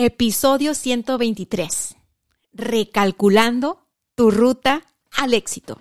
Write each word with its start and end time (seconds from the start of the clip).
Episodio 0.00 0.74
123. 0.74 1.96
Recalculando 2.52 3.80
tu 4.14 4.30
ruta 4.30 4.82
al 5.10 5.34
éxito. 5.34 5.80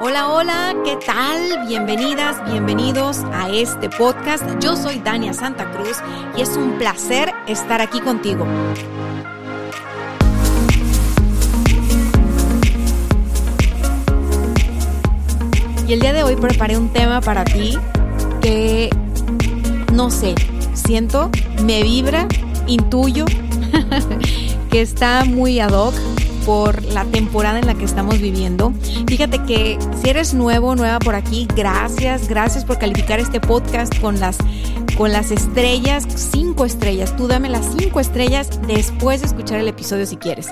Hola, 0.00 0.30
hola, 0.30 0.74
¿qué 0.86 0.96
tal? 1.04 1.68
Bienvenidas, 1.68 2.42
bienvenidos 2.50 3.18
a 3.30 3.50
este 3.50 3.90
podcast. 3.90 4.42
Yo 4.58 4.74
soy 4.74 5.00
Dania 5.00 5.34
Santa 5.34 5.70
Cruz 5.72 5.98
y 6.34 6.40
es 6.40 6.56
un 6.56 6.78
placer 6.78 7.34
estar 7.46 7.82
aquí 7.82 8.00
contigo. 8.00 8.46
Y 15.86 15.92
el 15.92 16.00
día 16.00 16.14
de 16.14 16.22
hoy 16.22 16.36
preparé 16.36 16.78
un 16.78 16.90
tema 16.90 17.20
para 17.20 17.44
ti 17.44 17.76
que, 18.40 18.90
no 19.92 20.10
sé, 20.10 20.34
siento, 20.74 21.30
me 21.64 21.82
vibra, 21.82 22.26
intuyo 22.66 23.24
que 24.70 24.80
está 24.80 25.24
muy 25.24 25.60
ad 25.60 25.72
hoc 25.72 25.94
por 26.44 26.82
la 26.84 27.04
temporada 27.04 27.58
en 27.58 27.66
la 27.66 27.74
que 27.74 27.84
estamos 27.84 28.20
viviendo. 28.20 28.72
Fíjate 29.06 29.42
que 29.44 29.78
si 30.02 30.10
eres 30.10 30.34
nuevo, 30.34 30.74
nueva 30.74 30.98
por 30.98 31.14
aquí, 31.14 31.46
gracias, 31.54 32.28
gracias 32.28 32.64
por 32.64 32.78
calificar 32.78 33.20
este 33.20 33.40
podcast 33.40 33.98
con 34.00 34.20
las 34.20 34.38
con 34.96 35.12
las 35.12 35.30
estrellas, 35.30 36.06
cinco 36.14 36.66
estrellas. 36.66 37.16
Tú 37.16 37.26
dame 37.26 37.48
las 37.48 37.66
cinco 37.78 38.00
estrellas 38.00 38.60
después 38.66 39.20
de 39.20 39.28
escuchar 39.28 39.58
el 39.58 39.68
episodio 39.68 40.04
si 40.04 40.16
quieres. 40.16 40.48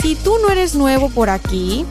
Si 0.00 0.14
tú 0.14 0.36
no 0.42 0.50
eres 0.50 0.74
nuevo 0.74 1.08
por 1.08 1.30
aquí, 1.30 1.84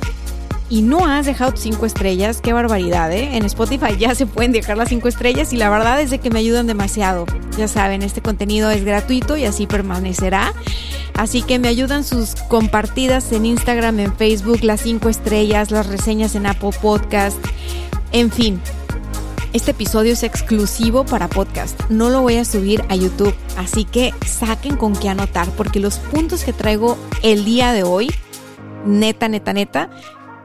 y 0.73 0.81
no 0.81 1.05
has 1.05 1.27
dejado 1.27 1.53
cinco 1.55 1.85
estrellas, 1.85 2.41
qué 2.41 2.51
barbaridad, 2.51 3.11
¿eh? 3.11 3.37
En 3.37 3.45
Spotify 3.45 3.95
ya 3.95 4.15
se 4.15 4.25
pueden 4.25 4.51
dejar 4.51 4.75
las 4.75 4.89
cinco 4.89 5.07
estrellas 5.07 5.53
y 5.53 5.57
la 5.57 5.69
verdad 5.69 6.01
es 6.01 6.09
de 6.09 6.17
que 6.17 6.31
me 6.31 6.39
ayudan 6.39 6.65
demasiado. 6.65 7.27
Ya 7.59 7.67
saben, 7.67 8.02
este 8.02 8.23
contenido 8.23 8.71
es 8.71 8.83
gratuito 8.83 9.38
y 9.38 9.45
así 9.45 9.67
permanecerá. 9.67 10.52
Así 11.13 11.43
que 11.43 11.59
me 11.59 11.67
ayudan 11.67 12.03
sus 12.03 12.33
compartidas 12.47 13.31
en 13.33 13.45
Instagram, 13.45 13.99
en 13.99 14.15
Facebook, 14.15 14.63
las 14.63 14.81
cinco 14.81 15.09
estrellas, 15.09 15.69
las 15.69 15.85
reseñas 15.85 16.33
en 16.33 16.47
Apple 16.47 16.71
Podcast, 16.81 17.37
en 18.11 18.31
fin. 18.31 18.59
Este 19.53 19.69
episodio 19.69 20.13
es 20.13 20.23
exclusivo 20.23 21.05
para 21.05 21.27
podcast, 21.27 21.80
no 21.89 22.09
lo 22.09 22.23
voy 22.23 22.37
a 22.37 22.45
subir 22.45 22.83
a 22.89 22.95
YouTube, 22.95 23.35
así 23.58 23.85
que 23.85 24.11
saquen 24.25 24.77
con 24.77 24.95
qué 24.95 25.09
anotar 25.09 25.47
porque 25.52 25.80
los 25.80 25.99
puntos 25.99 26.43
que 26.43 26.52
traigo 26.52 26.97
el 27.21 27.45
día 27.45 27.73
de 27.73 27.83
hoy, 27.83 28.09
neta, 28.87 29.27
neta, 29.27 29.53
neta, 29.53 29.91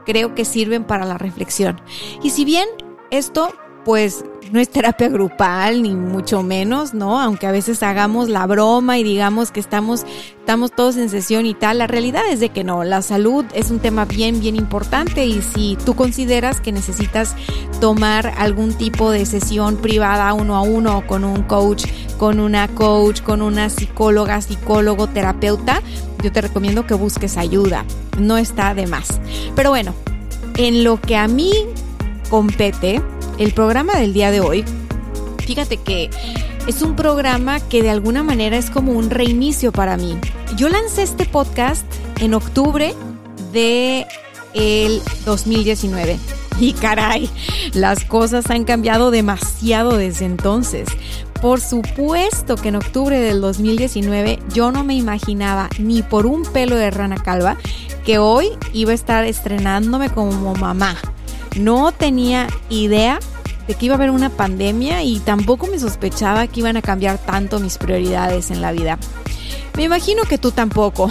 creo 0.09 0.33
que 0.33 0.43
sirven 0.43 0.85
para 0.85 1.05
la 1.05 1.19
reflexión. 1.19 1.79
Y 2.23 2.31
si 2.31 2.43
bien 2.43 2.67
esto, 3.11 3.53
pues, 3.85 4.25
no 4.51 4.59
es 4.59 4.69
terapia 4.69 5.09
grupal, 5.09 5.83
ni 5.83 5.95
mucho 5.95 6.43
menos, 6.43 6.93
¿no? 6.93 7.19
Aunque 7.19 7.47
a 7.47 7.51
veces 7.51 7.83
hagamos 7.83 8.29
la 8.29 8.45
broma 8.47 8.97
y 8.97 9.03
digamos 9.03 9.51
que 9.51 9.59
estamos, 9.59 10.05
estamos 10.39 10.71
todos 10.71 10.97
en 10.97 11.09
sesión 11.09 11.45
y 11.45 11.53
tal, 11.53 11.77
la 11.77 11.87
realidad 11.87 12.23
es 12.29 12.39
de 12.39 12.49
que 12.49 12.63
no, 12.63 12.83
la 12.83 13.01
salud 13.01 13.45
es 13.53 13.69
un 13.69 13.79
tema 13.79 14.05
bien, 14.05 14.39
bien 14.39 14.55
importante 14.55 15.25
y 15.25 15.41
si 15.41 15.77
tú 15.85 15.95
consideras 15.95 16.61
que 16.61 16.71
necesitas 16.71 17.35
tomar 17.79 18.33
algún 18.37 18.73
tipo 18.73 19.11
de 19.11 19.25
sesión 19.25 19.77
privada 19.77 20.33
uno 20.33 20.55
a 20.55 20.61
uno 20.61 21.05
con 21.05 21.23
un 21.23 21.43
coach, 21.43 21.85
con 22.17 22.39
una 22.39 22.67
coach, 22.69 23.21
con 23.21 23.41
una 23.41 23.69
psicóloga, 23.69 24.41
psicólogo, 24.41 25.07
terapeuta, 25.07 25.81
yo 26.23 26.31
te 26.31 26.41
recomiendo 26.41 26.85
que 26.85 26.95
busques 26.95 27.37
ayuda, 27.37 27.85
no 28.17 28.37
está 28.37 28.73
de 28.73 28.87
más. 28.87 29.21
Pero 29.55 29.69
bueno, 29.69 29.93
en 30.57 30.83
lo 30.83 30.99
que 30.99 31.15
a 31.15 31.27
mí 31.27 31.51
compete, 32.29 33.01
el 33.39 33.53
programa 33.53 33.95
del 33.95 34.13
día 34.13 34.31
de 34.31 34.41
hoy, 34.41 34.65
fíjate 35.39 35.77
que 35.77 36.09
es 36.67 36.81
un 36.83 36.95
programa 36.95 37.59
que 37.61 37.81
de 37.81 37.89
alguna 37.89 38.21
manera 38.21 38.57
es 38.57 38.69
como 38.69 38.91
un 38.91 39.09
reinicio 39.09 39.71
para 39.71 39.97
mí. 39.97 40.17
Yo 40.57 40.69
lancé 40.69 41.03
este 41.03 41.25
podcast 41.25 41.85
en 42.19 42.33
octubre 42.33 42.93
de 43.51 44.05
el 44.53 45.01
2019. 45.25 46.19
Y 46.61 46.73
caray, 46.73 47.29
las 47.71 48.03
cosas 48.03 48.49
han 48.49 48.65
cambiado 48.65 49.11
demasiado 49.11 49.95
desde 49.95 50.25
entonces. 50.25 50.89
Por 51.41 51.61
supuesto 51.61 52.57
que 52.57 52.67
en 52.67 52.75
octubre 52.75 53.17
del 53.17 53.39
2019 53.39 54.39
yo 54.53 54.69
no 54.73 54.83
me 54.83 54.93
imaginaba 54.95 55.69
ni 55.79 56.01
por 56.01 56.25
un 56.25 56.43
pelo 56.43 56.75
de 56.75 56.91
rana 56.91 57.15
calva 57.15 57.55
que 58.05 58.17
hoy 58.17 58.49
iba 58.73 58.91
a 58.91 58.95
estar 58.95 59.23
estrenándome 59.23 60.09
como 60.09 60.53
mamá. 60.53 60.97
No 61.57 61.91
tenía 61.91 62.47
idea 62.69 63.19
de 63.67 63.75
que 63.75 63.85
iba 63.85 63.95
a 63.95 63.97
haber 63.97 64.09
una 64.09 64.29
pandemia 64.29 65.03
y 65.03 65.19
tampoco 65.19 65.67
me 65.67 65.79
sospechaba 65.79 66.47
que 66.47 66.61
iban 66.61 66.77
a 66.77 66.81
cambiar 66.81 67.17
tanto 67.17 67.59
mis 67.59 67.77
prioridades 67.77 68.51
en 68.51 68.61
la 68.61 68.71
vida. 68.71 68.97
Me 69.77 69.83
imagino 69.83 70.23
que 70.23 70.37
tú 70.37 70.51
tampoco. 70.51 71.09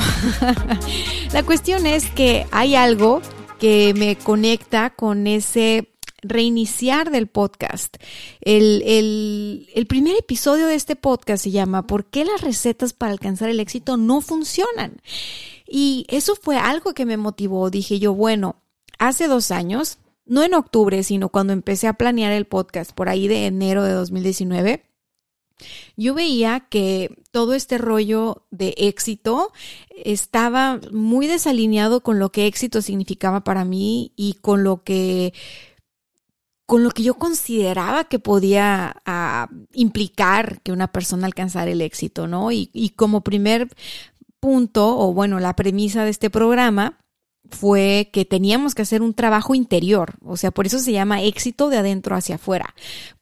la 1.32 1.42
cuestión 1.42 1.86
es 1.86 2.10
que 2.10 2.46
hay 2.50 2.74
algo 2.74 3.22
que 3.58 3.94
me 3.96 4.16
conecta 4.16 4.90
con 4.90 5.26
ese 5.26 5.94
reiniciar 6.22 7.10
del 7.10 7.28
podcast. 7.28 7.96
El, 8.40 8.82
el, 8.84 9.68
el, 9.74 9.86
primer 9.86 10.16
episodio 10.16 10.66
de 10.66 10.74
este 10.74 10.96
podcast 10.96 11.44
se 11.44 11.50
llama 11.50 11.86
¿Por 11.86 12.06
qué 12.06 12.24
las 12.24 12.40
recetas 12.40 12.92
para 12.92 13.12
alcanzar 13.12 13.48
el 13.48 13.60
éxito 13.60 13.96
no 13.96 14.20
funcionan? 14.20 15.00
Y 15.66 16.06
eso 16.08 16.34
fue 16.34 16.56
algo 16.56 16.92
que 16.92 17.06
me 17.06 17.16
motivó. 17.16 17.70
Dije 17.70 17.98
yo, 17.98 18.14
bueno, 18.14 18.56
hace 18.98 19.28
dos 19.28 19.50
años, 19.50 19.98
no 20.28 20.44
en 20.44 20.54
octubre, 20.54 21.02
sino 21.02 21.30
cuando 21.30 21.52
empecé 21.52 21.88
a 21.88 21.94
planear 21.94 22.32
el 22.32 22.46
podcast 22.46 22.92
por 22.92 23.08
ahí 23.08 23.26
de 23.26 23.46
enero 23.46 23.82
de 23.82 23.92
2019, 23.92 24.84
yo 25.96 26.14
veía 26.14 26.60
que 26.70 27.16
todo 27.32 27.54
este 27.54 27.78
rollo 27.78 28.46
de 28.50 28.74
éxito 28.76 29.52
estaba 29.90 30.80
muy 30.92 31.26
desalineado 31.26 32.02
con 32.02 32.18
lo 32.18 32.30
que 32.30 32.46
éxito 32.46 32.82
significaba 32.82 33.42
para 33.42 33.64
mí 33.64 34.12
y 34.14 34.34
con 34.34 34.62
lo 34.62 34.84
que 34.84 35.32
con 36.66 36.84
lo 36.84 36.90
que 36.90 37.02
yo 37.02 37.14
consideraba 37.14 38.04
que 38.04 38.18
podía 38.18 39.02
ah, 39.06 39.48
implicar 39.72 40.60
que 40.60 40.70
una 40.70 40.92
persona 40.92 41.26
alcanzara 41.26 41.70
el 41.70 41.80
éxito, 41.80 42.26
¿no? 42.26 42.52
Y, 42.52 42.68
y 42.74 42.90
como 42.90 43.22
primer 43.22 43.68
punto, 44.38 44.98
o 44.98 45.14
bueno, 45.14 45.40
la 45.40 45.56
premisa 45.56 46.04
de 46.04 46.10
este 46.10 46.28
programa, 46.28 46.98
fue 47.50 48.10
que 48.12 48.24
teníamos 48.24 48.74
que 48.74 48.82
hacer 48.82 49.02
un 49.02 49.14
trabajo 49.14 49.54
interior, 49.54 50.14
o 50.24 50.36
sea, 50.36 50.50
por 50.50 50.66
eso 50.66 50.78
se 50.78 50.92
llama 50.92 51.22
éxito 51.22 51.70
de 51.70 51.78
adentro 51.78 52.14
hacia 52.14 52.36
afuera, 52.36 52.74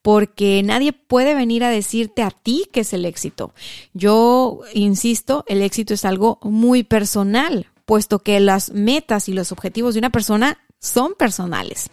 porque 0.03 0.63
nadie 0.65 0.93
puede 0.93 1.35
venir 1.35 1.65
a 1.65 1.71
decirte 1.71 2.23
a 2.23 2.31
ti 2.31 2.69
qué 2.73 2.81
es 2.81 2.93
el 2.93 3.05
éxito. 3.05 3.55
Yo 3.95 4.61
insisto, 4.75 5.45
el 5.47 5.63
éxito 5.63 5.95
es 5.95 6.05
algo 6.05 6.39
muy 6.43 6.83
personal, 6.83 7.67
puesto 7.85 8.19
que 8.19 8.41
las 8.41 8.73
metas 8.73 9.29
y 9.29 9.33
los 9.33 9.53
objetivos 9.53 9.95
de 9.95 10.01
una 10.01 10.11
persona 10.11 10.59
son 10.81 11.15
personales. 11.15 11.91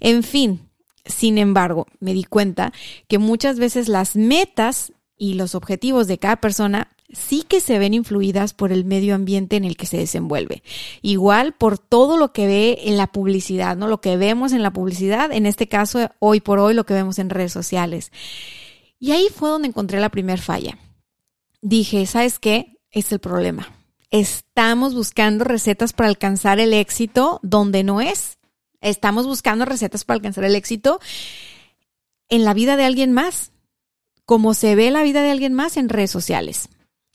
En 0.00 0.22
fin, 0.22 0.68
sin 1.04 1.38
embargo, 1.38 1.86
me 2.00 2.14
di 2.14 2.24
cuenta 2.24 2.72
que 3.08 3.18
muchas 3.18 3.58
veces 3.58 3.88
las 3.88 4.16
metas 4.16 4.92
y 5.16 5.34
los 5.34 5.54
objetivos 5.54 6.06
de 6.06 6.18
cada 6.18 6.36
persona 6.36 6.88
sí 7.12 7.42
que 7.42 7.60
se 7.60 7.78
ven 7.78 7.94
influidas 7.94 8.54
por 8.54 8.72
el 8.72 8.84
medio 8.84 9.14
ambiente 9.14 9.56
en 9.56 9.64
el 9.64 9.76
que 9.76 9.86
se 9.86 9.98
desenvuelve. 9.98 10.62
Igual 11.02 11.52
por 11.52 11.78
todo 11.78 12.16
lo 12.16 12.32
que 12.32 12.46
ve 12.46 12.78
en 12.84 12.96
la 12.96 13.08
publicidad, 13.08 13.76
¿no? 13.76 13.86
Lo 13.86 14.00
que 14.00 14.16
vemos 14.16 14.52
en 14.52 14.62
la 14.62 14.72
publicidad, 14.72 15.32
en 15.32 15.46
este 15.46 15.68
caso, 15.68 16.10
hoy 16.18 16.40
por 16.40 16.58
hoy, 16.58 16.74
lo 16.74 16.84
que 16.84 16.94
vemos 16.94 17.18
en 17.18 17.30
redes 17.30 17.52
sociales. 17.52 18.10
Y 18.98 19.12
ahí 19.12 19.28
fue 19.34 19.50
donde 19.50 19.68
encontré 19.68 20.00
la 20.00 20.10
primer 20.10 20.40
falla. 20.40 20.78
Dije, 21.60 22.06
¿sabes 22.06 22.38
qué? 22.38 22.78
Es 22.90 23.12
el 23.12 23.18
problema. 23.18 23.68
Estamos 24.10 24.94
buscando 24.94 25.44
recetas 25.44 25.92
para 25.92 26.08
alcanzar 26.08 26.60
el 26.60 26.74
éxito 26.74 27.40
donde 27.42 27.82
no 27.82 28.00
es. 28.00 28.38
Estamos 28.80 29.26
buscando 29.26 29.64
recetas 29.64 30.04
para 30.04 30.16
alcanzar 30.16 30.44
el 30.44 30.54
éxito 30.54 31.00
en 32.28 32.44
la 32.44 32.52
vida 32.52 32.76
de 32.76 32.84
alguien 32.84 33.12
más, 33.12 33.52
como 34.24 34.54
se 34.54 34.74
ve 34.74 34.90
la 34.90 35.02
vida 35.02 35.22
de 35.22 35.30
alguien 35.30 35.54
más 35.54 35.76
en 35.76 35.88
redes 35.88 36.10
sociales. 36.10 36.68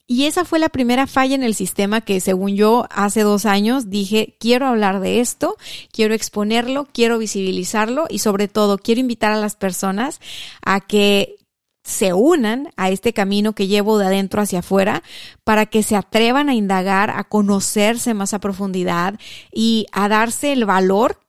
Y 0.09 0.25
esa 0.25 0.45
fue 0.45 0.57
la 0.57 0.69
primera 0.69 1.05
falla 1.05 1.35
en 1.35 1.43
el 1.43 1.53
sistema 1.53 1.99
que, 1.99 2.21
según 2.21 2.55
yo, 2.55 2.87
hace 2.89 3.23
dos 3.23 3.45
años 3.45 3.89
dije, 3.89 4.37
quiero 4.39 4.65
hablar 4.65 5.01
de 5.01 5.19
esto, 5.19 5.57
quiero 5.91 6.13
exponerlo, 6.13 6.87
quiero 6.93 7.17
visibilizarlo 7.17 8.05
y 8.09 8.19
sobre 8.19 8.47
todo 8.47 8.77
quiero 8.77 9.01
invitar 9.01 9.33
a 9.33 9.37
las 9.37 9.57
personas 9.57 10.21
a 10.65 10.79
que 10.79 11.35
se 11.83 12.13
unan 12.13 12.69
a 12.77 12.89
este 12.89 13.11
camino 13.11 13.53
que 13.53 13.67
llevo 13.67 13.97
de 13.97 14.05
adentro 14.05 14.41
hacia 14.41 14.59
afuera 14.59 15.03
para 15.43 15.65
que 15.65 15.83
se 15.83 15.97
atrevan 15.97 16.47
a 16.47 16.55
indagar, 16.55 17.09
a 17.09 17.25
conocerse 17.25 18.13
más 18.13 18.33
a 18.33 18.39
profundidad 18.39 19.19
y 19.51 19.87
a 19.91 20.07
darse 20.07 20.53
el 20.53 20.65
valor 20.65 21.19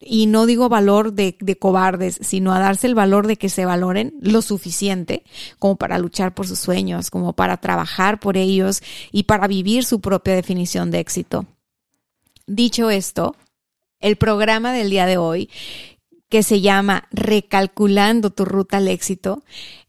y 0.00 0.26
no 0.26 0.46
digo 0.46 0.68
valor 0.68 1.12
de, 1.12 1.36
cobardes, 1.58 2.18
sino 2.22 2.52
a 2.52 2.60
darse 2.60 2.86
el 2.86 2.94
valor 2.94 3.26
de 3.26 3.36
que 3.36 3.48
se 3.48 3.64
valoren 3.64 4.14
lo 4.20 4.42
suficiente 4.42 5.24
como 5.58 5.76
para 5.76 5.98
luchar 5.98 6.34
por 6.34 6.46
sus 6.46 6.58
sueños, 6.58 7.10
como 7.10 7.32
para 7.32 7.56
trabajar 7.56 8.20
por 8.20 8.36
ellos 8.36 8.82
y 9.10 9.24
para 9.24 9.48
vivir 9.48 9.84
su 9.84 10.00
propia 10.00 10.34
definición 10.34 10.90
de 10.90 11.00
éxito. 11.00 11.46
Dicho 12.46 12.90
esto, 12.90 13.34
el 14.00 14.16
programa 14.16 14.72
del 14.72 14.90
día 14.90 15.06
de 15.06 15.16
hoy 15.16 15.50
que 16.28 16.42
se 16.42 16.60
llama 16.60 17.08
Recalculando 17.10 18.30
tu 18.30 18.44
ruta 18.44 18.76
al 18.76 18.88
éxito, 18.88 19.42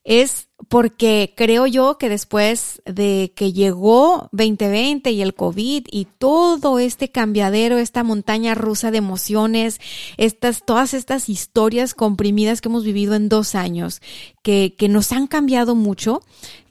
es 0.04 0.50
porque 0.68 1.34
creo 1.38 1.68
yo 1.68 1.98
que 1.98 2.10
después 2.10 2.82
de 2.86 3.32
que 3.36 3.54
llegó 3.54 4.30
2020 4.32 5.12
y 5.12 5.22
el 5.22 5.34
COVID 5.34 5.88
y 5.90 6.06
todo 6.06 6.80
este 6.80 7.12
cambiadero, 7.12 7.78
esta 7.78 8.04
montaña 8.04 8.56
rusa 8.56 8.92
de 8.92 8.98
emociones, 8.98 9.80
estas, 10.18 10.66
todas 10.66 10.94
estas 10.94 11.30
historias 11.30 11.94
comprimidas 11.94 12.62
que 12.62 12.70
hemos 12.70 12.84
vivido 12.84 13.16
en 13.16 13.30
dos 13.30 13.56
años, 13.56 14.02
que, 14.44 14.76
que 14.78 14.90
nos 14.90 15.12
han 15.12 15.28
cambiado 15.28 15.76
mucho, 15.76 16.22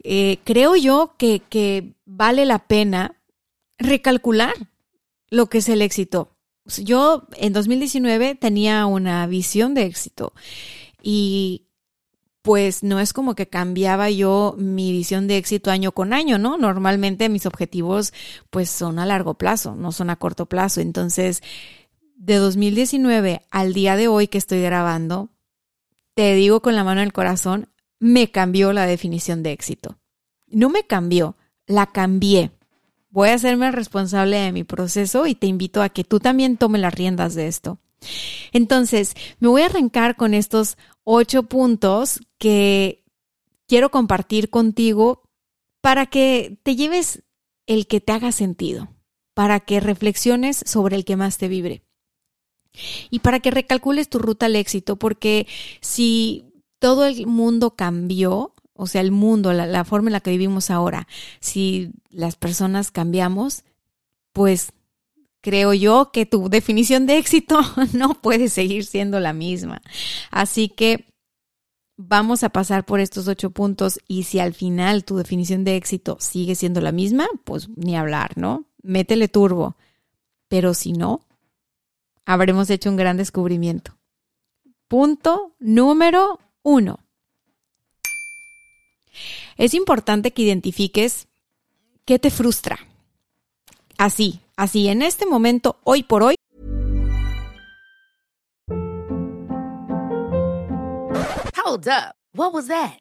eh, 0.03 0.39
creo 0.45 0.77
yo 0.77 1.15
que, 1.19 1.41
que 1.49 1.95
vale 2.05 2.45
la 2.45 2.67
pena 2.67 3.17
recalcular 3.79 4.55
lo 5.31 5.47
que 5.47 5.59
es 5.59 5.69
el 5.69 5.83
éxito. 5.83 6.38
Yo 6.77 7.27
en 7.37 7.53
2019 7.53 8.35
tenía 8.35 8.85
una 8.87 9.27
visión 9.27 9.75
de 9.75 9.85
éxito 9.85 10.35
y 11.03 11.65
pues 12.43 12.83
no 12.83 13.01
es 13.01 13.13
como 13.13 13.35
que 13.35 13.49
cambiaba 13.49 14.11
yo 14.11 14.55
mi 14.59 14.93
visión 14.93 15.27
de 15.29 15.37
éxito 15.37 15.71
año 15.71 15.93
con 15.93 16.13
año, 16.13 16.39
¿no? 16.39 16.57
Normalmente 16.57 17.29
mis 17.29 17.47
objetivos 17.47 18.13
pues 18.51 18.71
son 18.71 18.99
a 18.99 19.07
largo 19.07 19.35
plazo, 19.35 19.75
no 19.75 19.93
son 19.93 20.11
a 20.11 20.17
corto 20.17 20.47
plazo. 20.47 20.81
Entonces, 20.81 21.43
de 22.17 22.37
2019 22.37 23.43
al 23.51 23.73
día 23.75 23.97
de 23.97 24.09
hoy 24.09 24.29
que 24.29 24.39
estoy 24.39 24.63
grabando, 24.63 25.31
te 26.15 26.35
digo 26.35 26.63
con 26.63 26.75
la 26.75 26.85
mano 26.85 27.01
en 27.01 27.07
el 27.07 27.13
corazón, 27.13 27.69
me 27.99 28.31
cambió 28.31 28.73
la 28.73 28.87
definición 28.87 29.43
de 29.43 29.53
éxito. 29.53 29.99
No 30.47 30.71
me 30.71 30.85
cambió, 30.85 31.37
la 31.67 31.93
cambié. 31.93 32.53
Voy 33.11 33.31
a 33.31 33.35
hacerme 33.35 33.71
responsable 33.71 34.37
de 34.37 34.53
mi 34.53 34.65
proceso 34.65 35.27
y 35.27 35.35
te 35.35 35.47
invito 35.47 35.83
a 35.83 35.89
que 35.89 36.05
tú 36.05 36.21
también 36.21 36.57
tomes 36.57 36.81
las 36.81 36.95
riendas 36.95 37.35
de 37.35 37.49
esto. 37.49 37.79
Entonces, 38.53 39.15
me 39.41 39.49
voy 39.49 39.63
a 39.63 39.67
arrancar 39.67 40.17
con 40.17 40.35
estos 40.35 40.77
ocho 41.05 41.45
puntos 41.45 42.21
que 42.39 43.05
quiero 43.67 43.91
compartir 43.91 44.51
contigo 44.51 45.23
para 45.81 46.07
que 46.07 46.59
te 46.63 46.77
lleves 46.77 47.23
el 47.67 47.87
que 47.87 48.01
te 48.01 48.13
haga 48.13 48.33
sentido, 48.33 48.89
para 49.35 49.61
que 49.61 49.81
reflexiones 49.81 50.63
sobre 50.67 50.97
el 50.97 51.05
que 51.05 51.17
más 51.17 51.39
te 51.39 51.49
vibre 51.49 51.83
y 53.11 53.21
para 53.21 53.41
que 53.41 53.51
recalcules 53.51 54.09
tu 54.09 54.19
ruta 54.19 54.47
al 54.47 54.57
éxito, 54.57 54.97
porque 54.97 55.47
si 55.81 56.53
todo 56.79 57.07
el 57.07 57.27
mundo 57.27 57.75
cambió, 57.75 58.55
o 58.81 58.87
sea, 58.87 59.01
el 59.01 59.11
mundo, 59.11 59.53
la, 59.53 59.67
la, 59.67 59.85
forma 59.85 60.09
en 60.09 60.13
la 60.13 60.21
que 60.21 60.31
vivimos 60.31 60.71
ahora, 60.71 61.09
si 61.41 61.91
las 62.11 62.37
personas 62.37 62.93
cambiamos, 62.93 63.65
pues 64.33 64.73
creo 65.41 65.75
yo 65.75 66.11
que 66.13 66.27
tu 66.27 66.49
definición 66.49 67.07
de 67.07 67.19
éxito 67.19 67.59
no 67.93 68.15
puede 68.15 68.49
seguir 68.49 68.85
siendo 68.85 69.19
la 69.19 69.33
misma. 69.33 69.83
Así 70.31 70.69
que 70.69 71.07
vamos 71.97 72.45
a 72.45 72.51
pasar 72.51 72.87
por 72.87 73.01
estos 73.01 73.27
ocho 73.27 73.51
puntos 73.51 73.99
y 74.07 74.23
si 74.23 74.39
al 74.39 74.55
final 74.55 75.05
tu 75.05 75.17
definición 75.17 75.65
de 75.65 75.75
éxito 75.75 76.17
sigue 76.21 76.55
siendo 76.55 76.81
la 76.81 76.93
misma, 76.93 77.27
pues 77.45 77.69
ni 77.75 77.97
hablar, 77.97 78.39
¿no? 78.39 78.65
Métele 78.81 79.27
turbo. 79.27 79.77
Pero 80.47 80.73
si 80.73 80.93
no, 80.93 81.27
habremos 82.25 82.71
hecho 82.71 82.91
un 82.91 82.97
gran 82.97 83.17
descubrimiento. 83.17 83.99
Punto 84.87 85.57
número 85.59 86.39
uno. 86.63 87.01
Es 89.59 89.75
importante 89.75 90.31
que 90.31 90.43
identifiques 90.43 91.27
qué 92.05 92.21
te 92.21 92.31
frustra. 92.31 92.79
Así, 93.99 94.41
así, 94.57 94.87
en 94.89 95.03
este 95.03 95.27
momento, 95.27 95.81
hoy 95.83 96.05
por 96.05 96.23
hoy. 96.23 96.37
Hold 101.57 101.89
up. 101.89 102.15
What 102.35 102.53
was 102.55 102.69
that? 102.69 103.01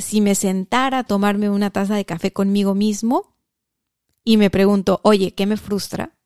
Si 0.00 0.20
me 0.20 0.34
sentara 0.34 1.00
a 1.00 1.04
tomarme 1.04 1.50
una 1.50 1.70
taza 1.70 1.94
de 1.94 2.04
café 2.04 2.32
conmigo 2.32 2.74
mismo 2.74 3.36
y 4.24 4.36
me 4.36 4.50
pregunto, 4.50 5.00
oye, 5.04 5.34
¿qué 5.34 5.46
me 5.46 5.56
frustra? 5.56 6.16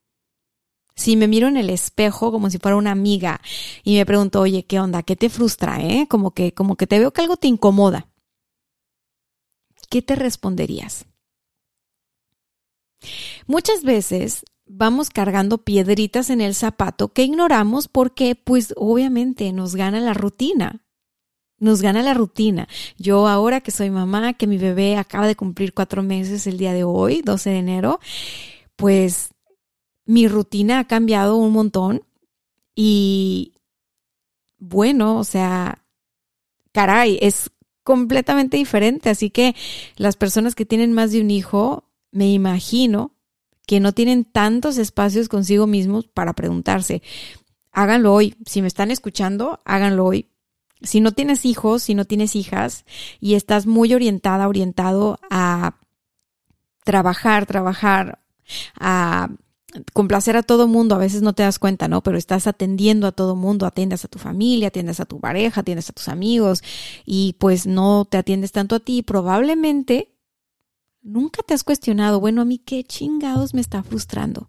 Si 0.97 1.17
me 1.17 1.27
miro 1.27 1.49
en 1.49 1.57
el 1.57 1.71
espejo 1.71 2.31
como 2.31 2.51
si 2.51 2.59
fuera 2.59 2.77
una 2.77 2.93
amiga 2.93 3.41
y 3.83 3.97
me 3.97 4.07
pregunto, 4.07 4.41
oye, 4.41 4.65
¿qué 4.65 4.79
onda? 4.79 5.03
¿Qué 5.03 5.17
te 5.17 5.29
frustra? 5.29 5.81
Eh? 5.81 6.07
Como 6.09 6.33
que, 6.33 6.53
como 6.53 6.77
que 6.77 6.87
te 6.87 6.99
veo 6.99 7.13
que 7.13 7.23
algo 7.23 7.37
te 7.37 7.49
incomoda. 7.49 8.09
¿qué 9.95 10.03
te 10.03 10.17
responderías? 10.17 11.07
Muchas 13.47 13.85
veces 13.85 14.45
vamos 14.67 15.09
cargando 15.09 15.59
piedritas 15.59 16.31
en 16.31 16.41
el 16.41 16.57
zapato 16.57 17.13
que 17.13 17.23
ignoramos 17.23 17.87
porque 17.87 18.35
pues 18.35 18.75
obviamente 18.77 19.53
nos 19.53 19.77
gana 19.77 20.01
la 20.01 20.13
rutina. 20.13 20.85
Nos 21.65 21.81
gana 21.81 22.03
la 22.03 22.13
rutina. 22.13 22.69
Yo 22.99 23.27
ahora 23.27 23.63
que 23.63 23.71
soy 23.71 23.89
mamá, 23.89 24.35
que 24.35 24.47
mi 24.47 24.59
bebé 24.59 24.99
acaba 24.99 25.27
de 25.27 25.35
cumplir 25.35 25.73
cuatro 25.73 26.03
meses 26.03 26.47
el 26.47 26.59
día 26.59 26.75
de 26.75 26.85
hoy, 26.85 27.23
12 27.23 27.49
de 27.49 27.57
enero, 27.57 28.01
pues 28.77 29.31
mi 30.05 30.29
rutina 30.29 30.81
ha 30.81 30.85
cambiado 30.85 31.37
un 31.37 31.55
montón 31.55 32.03
y 32.75 33.55
bueno, 34.59 35.17
o 35.19 35.25
sea, 35.25 35.83
caray, 36.73 37.19
es 37.23 37.51
completamente 37.83 38.59
diferente. 38.59 39.09
Así 39.09 39.31
que 39.31 39.57
las 39.97 40.17
personas 40.17 40.55
que 40.55 40.67
tienen 40.67 40.93
más 40.93 41.13
de 41.13 41.23
un 41.23 41.31
hijo, 41.31 41.89
me 42.13 42.31
imagino 42.31 43.15
que 43.67 43.81
no 43.81 43.93
tienen 43.93 44.27
tantos 44.27 44.77
espacios 44.77 45.31
consigo 45.31 45.67
mismos 45.67 46.09
para 46.09 46.35
preguntarse. 46.35 47.01
Háganlo 47.73 48.13
hoy. 48.13 48.35
Si 48.45 48.61
me 48.61 48.69
están 48.69 48.91
escuchando, 48.91 49.63
háganlo 49.65 50.05
hoy. 50.05 50.29
Si 50.85 51.01
no 51.01 51.13
tienes 51.13 51.45
hijos, 51.45 51.83
si 51.83 51.95
no 51.95 52.05
tienes 52.05 52.37
hijas 52.37 52.85
y 53.21 53.35
estás 53.35 53.67
muy 53.67 53.93
orientada, 53.95 54.49
orientado 54.49 55.19
a 55.31 55.77
trabajar, 56.85 57.47
trabajar, 57.47 58.21
a 58.79 59.31
complacer 59.93 60.37
a 60.37 60.43
todo 60.43 60.69
mundo, 60.69 60.95
a 60.95 60.99
veces 60.99 61.23
no 61.23 61.33
te 61.33 61.43
das 61.43 61.59
cuenta, 61.59 61.89
¿no? 61.89 62.03
Pero 62.03 62.17
estás 62.17 62.47
atendiendo 62.47 63.07
a 63.07 63.13
todo 63.13 63.35
mundo, 63.35 63.67
atiendes 63.67 64.05
a 64.05 64.09
tu 64.09 64.19
familia, 64.19 64.69
atiendes 64.69 65.01
a 65.01 65.05
tu 65.05 65.19
pareja, 65.19 65.63
atiendes 65.63 65.91
a 65.91 65.93
tus 65.93 66.09
amigos 66.09 66.63
y 67.05 67.35
pues 67.39 67.67
no 67.67 68.05
te 68.05 68.19
atiendes 68.19 68.53
tanto 68.53 68.77
a 68.77 68.81
ti, 68.81 69.03
probablemente 69.03 70.15
nunca 71.03 71.43
te 71.43 71.55
has 71.55 71.65
cuestionado, 71.65 72.21
bueno, 72.21 72.43
a 72.43 72.45
mí 72.45 72.59
qué 72.59 72.85
chingados 72.85 73.55
me 73.55 73.61
está 73.61 73.83
frustrando. 73.83 74.49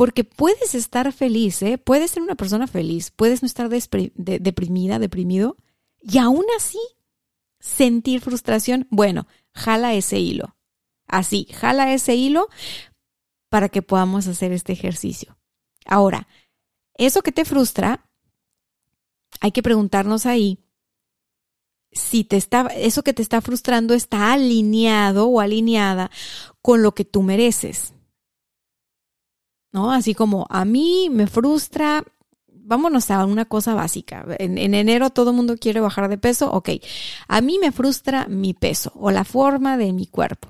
Porque 0.00 0.24
puedes 0.24 0.74
estar 0.74 1.12
feliz, 1.12 1.60
¿eh? 1.60 1.76
Puedes 1.76 2.12
ser 2.12 2.22
una 2.22 2.34
persona 2.34 2.66
feliz, 2.66 3.10
puedes 3.10 3.42
no 3.42 3.46
estar 3.46 3.68
deprimida, 3.68 4.98
deprimido, 4.98 5.58
y 6.00 6.16
aún 6.16 6.46
así 6.56 6.78
sentir 7.58 8.22
frustración. 8.22 8.86
Bueno, 8.88 9.26
jala 9.52 9.92
ese 9.92 10.18
hilo. 10.18 10.56
Así, 11.06 11.48
jala 11.52 11.92
ese 11.92 12.14
hilo 12.14 12.48
para 13.50 13.68
que 13.68 13.82
podamos 13.82 14.26
hacer 14.26 14.52
este 14.52 14.72
ejercicio. 14.72 15.36
Ahora, 15.84 16.28
eso 16.94 17.20
que 17.20 17.30
te 17.30 17.44
frustra, 17.44 18.08
hay 19.42 19.52
que 19.52 19.62
preguntarnos 19.62 20.24
ahí 20.24 20.64
si 21.92 22.24
te 22.24 22.38
está, 22.38 22.68
eso 22.68 23.02
que 23.02 23.12
te 23.12 23.20
está 23.20 23.42
frustrando 23.42 23.92
está 23.92 24.32
alineado 24.32 25.26
o 25.26 25.40
alineada 25.40 26.10
con 26.62 26.82
lo 26.82 26.94
que 26.94 27.04
tú 27.04 27.22
mereces. 27.22 27.92
¿No? 29.72 29.92
Así 29.92 30.14
como 30.14 30.46
a 30.50 30.64
mí 30.64 31.08
me 31.10 31.26
frustra, 31.26 32.04
vámonos 32.48 33.10
a 33.10 33.24
una 33.24 33.44
cosa 33.44 33.74
básica. 33.74 34.26
En, 34.38 34.58
en 34.58 34.74
enero 34.74 35.10
todo 35.10 35.30
el 35.30 35.36
mundo 35.36 35.56
quiere 35.56 35.80
bajar 35.80 36.08
de 36.08 36.18
peso, 36.18 36.50
ok. 36.50 36.70
A 37.28 37.40
mí 37.40 37.58
me 37.58 37.72
frustra 37.72 38.26
mi 38.26 38.54
peso 38.54 38.92
o 38.96 39.10
la 39.10 39.24
forma 39.24 39.76
de 39.76 39.92
mi 39.92 40.06
cuerpo 40.06 40.48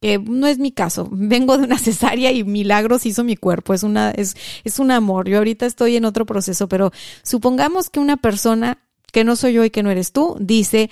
que 0.00 0.18
no 0.18 0.46
es 0.46 0.58
mi 0.58 0.72
caso. 0.72 1.08
Vengo 1.10 1.58
de 1.58 1.64
una 1.64 1.78
cesárea 1.78 2.32
y 2.32 2.44
milagros 2.44 3.06
hizo 3.06 3.24
mi 3.24 3.36
cuerpo. 3.36 3.74
Es 3.74 3.82
una, 3.82 4.10
es, 4.10 4.36
es 4.64 4.78
un 4.78 4.90
amor. 4.90 5.28
Yo 5.28 5.38
ahorita 5.38 5.66
estoy 5.66 5.96
en 5.96 6.04
otro 6.04 6.26
proceso, 6.26 6.68
pero 6.68 6.92
supongamos 7.22 7.90
que 7.90 8.00
una 8.00 8.16
persona 8.16 8.78
que 9.12 9.24
no 9.24 9.36
soy 9.36 9.54
yo 9.54 9.64
y 9.64 9.70
que 9.70 9.82
no 9.82 9.90
eres 9.90 10.12
tú, 10.12 10.36
dice 10.38 10.90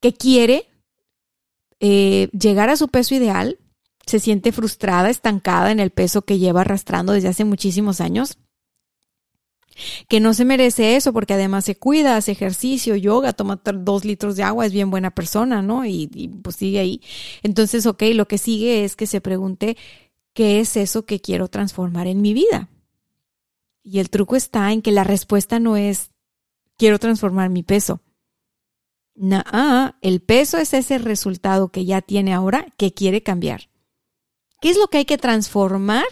que 0.00 0.14
quiere 0.14 0.68
eh, 1.80 2.28
llegar 2.32 2.70
a 2.70 2.76
su 2.76 2.88
peso 2.88 3.14
ideal, 3.14 3.58
se 4.06 4.20
siente 4.20 4.52
frustrada, 4.52 5.10
estancada 5.10 5.72
en 5.72 5.80
el 5.80 5.90
peso 5.90 6.22
que 6.22 6.38
lleva 6.38 6.60
arrastrando 6.62 7.12
desde 7.12 7.28
hace 7.28 7.44
muchísimos 7.44 8.00
años. 8.00 8.38
que 10.08 10.20
no 10.20 10.32
se 10.32 10.46
merece 10.46 10.96
eso 10.96 11.12
porque 11.12 11.34
además 11.34 11.66
se 11.66 11.76
cuida, 11.76 12.16
hace 12.16 12.32
ejercicio, 12.32 12.96
yoga, 12.96 13.34
toma 13.34 13.60
dos 13.62 14.06
litros 14.06 14.36
de 14.36 14.42
agua, 14.42 14.64
es 14.64 14.72
bien 14.72 14.90
buena 14.90 15.10
persona, 15.10 15.60
¿no? 15.60 15.84
Y, 15.84 16.06
pues 16.42 16.56
sigue 16.56 16.78
ahí. 16.78 17.02
Entonces, 17.42 17.84
ok, 17.84 18.02
lo 18.14 18.26
que 18.26 18.38
sigue 18.38 18.84
es 18.84 18.96
que 18.96 19.06
se 19.06 19.20
pregunte, 19.20 19.76
¿qué 20.32 20.60
es 20.60 20.78
eso 20.78 21.04
que 21.04 21.20
quiero 21.20 21.48
transformar 21.48 22.06
en 22.06 22.22
mi 22.22 22.32
vida? 22.32 22.70
Y 23.82 23.98
el 23.98 24.08
truco 24.08 24.34
está 24.34 24.72
en 24.72 24.80
que 24.80 24.92
la 24.92 25.04
respuesta 25.04 25.60
no 25.60 25.76
es, 25.76 26.10
quiero 26.78 26.98
transformar 26.98 27.50
mi 27.50 27.62
peso. 27.62 28.00
No, 29.14 29.42
el 30.00 30.20
peso 30.22 30.58
es 30.58 30.72
ese 30.74 30.98
resultado 30.98 31.68
que 31.68 31.84
ya 31.84 32.00
tiene 32.00 32.32
ahora 32.32 32.66
que 32.78 32.94
quiere 32.94 33.22
cambiar. 33.22 33.68
¿Qué 34.60 34.70
es 34.70 34.78
lo 34.78 34.88
que 34.88 34.98
hay 34.98 35.04
que 35.04 35.18
transformar 35.18 36.04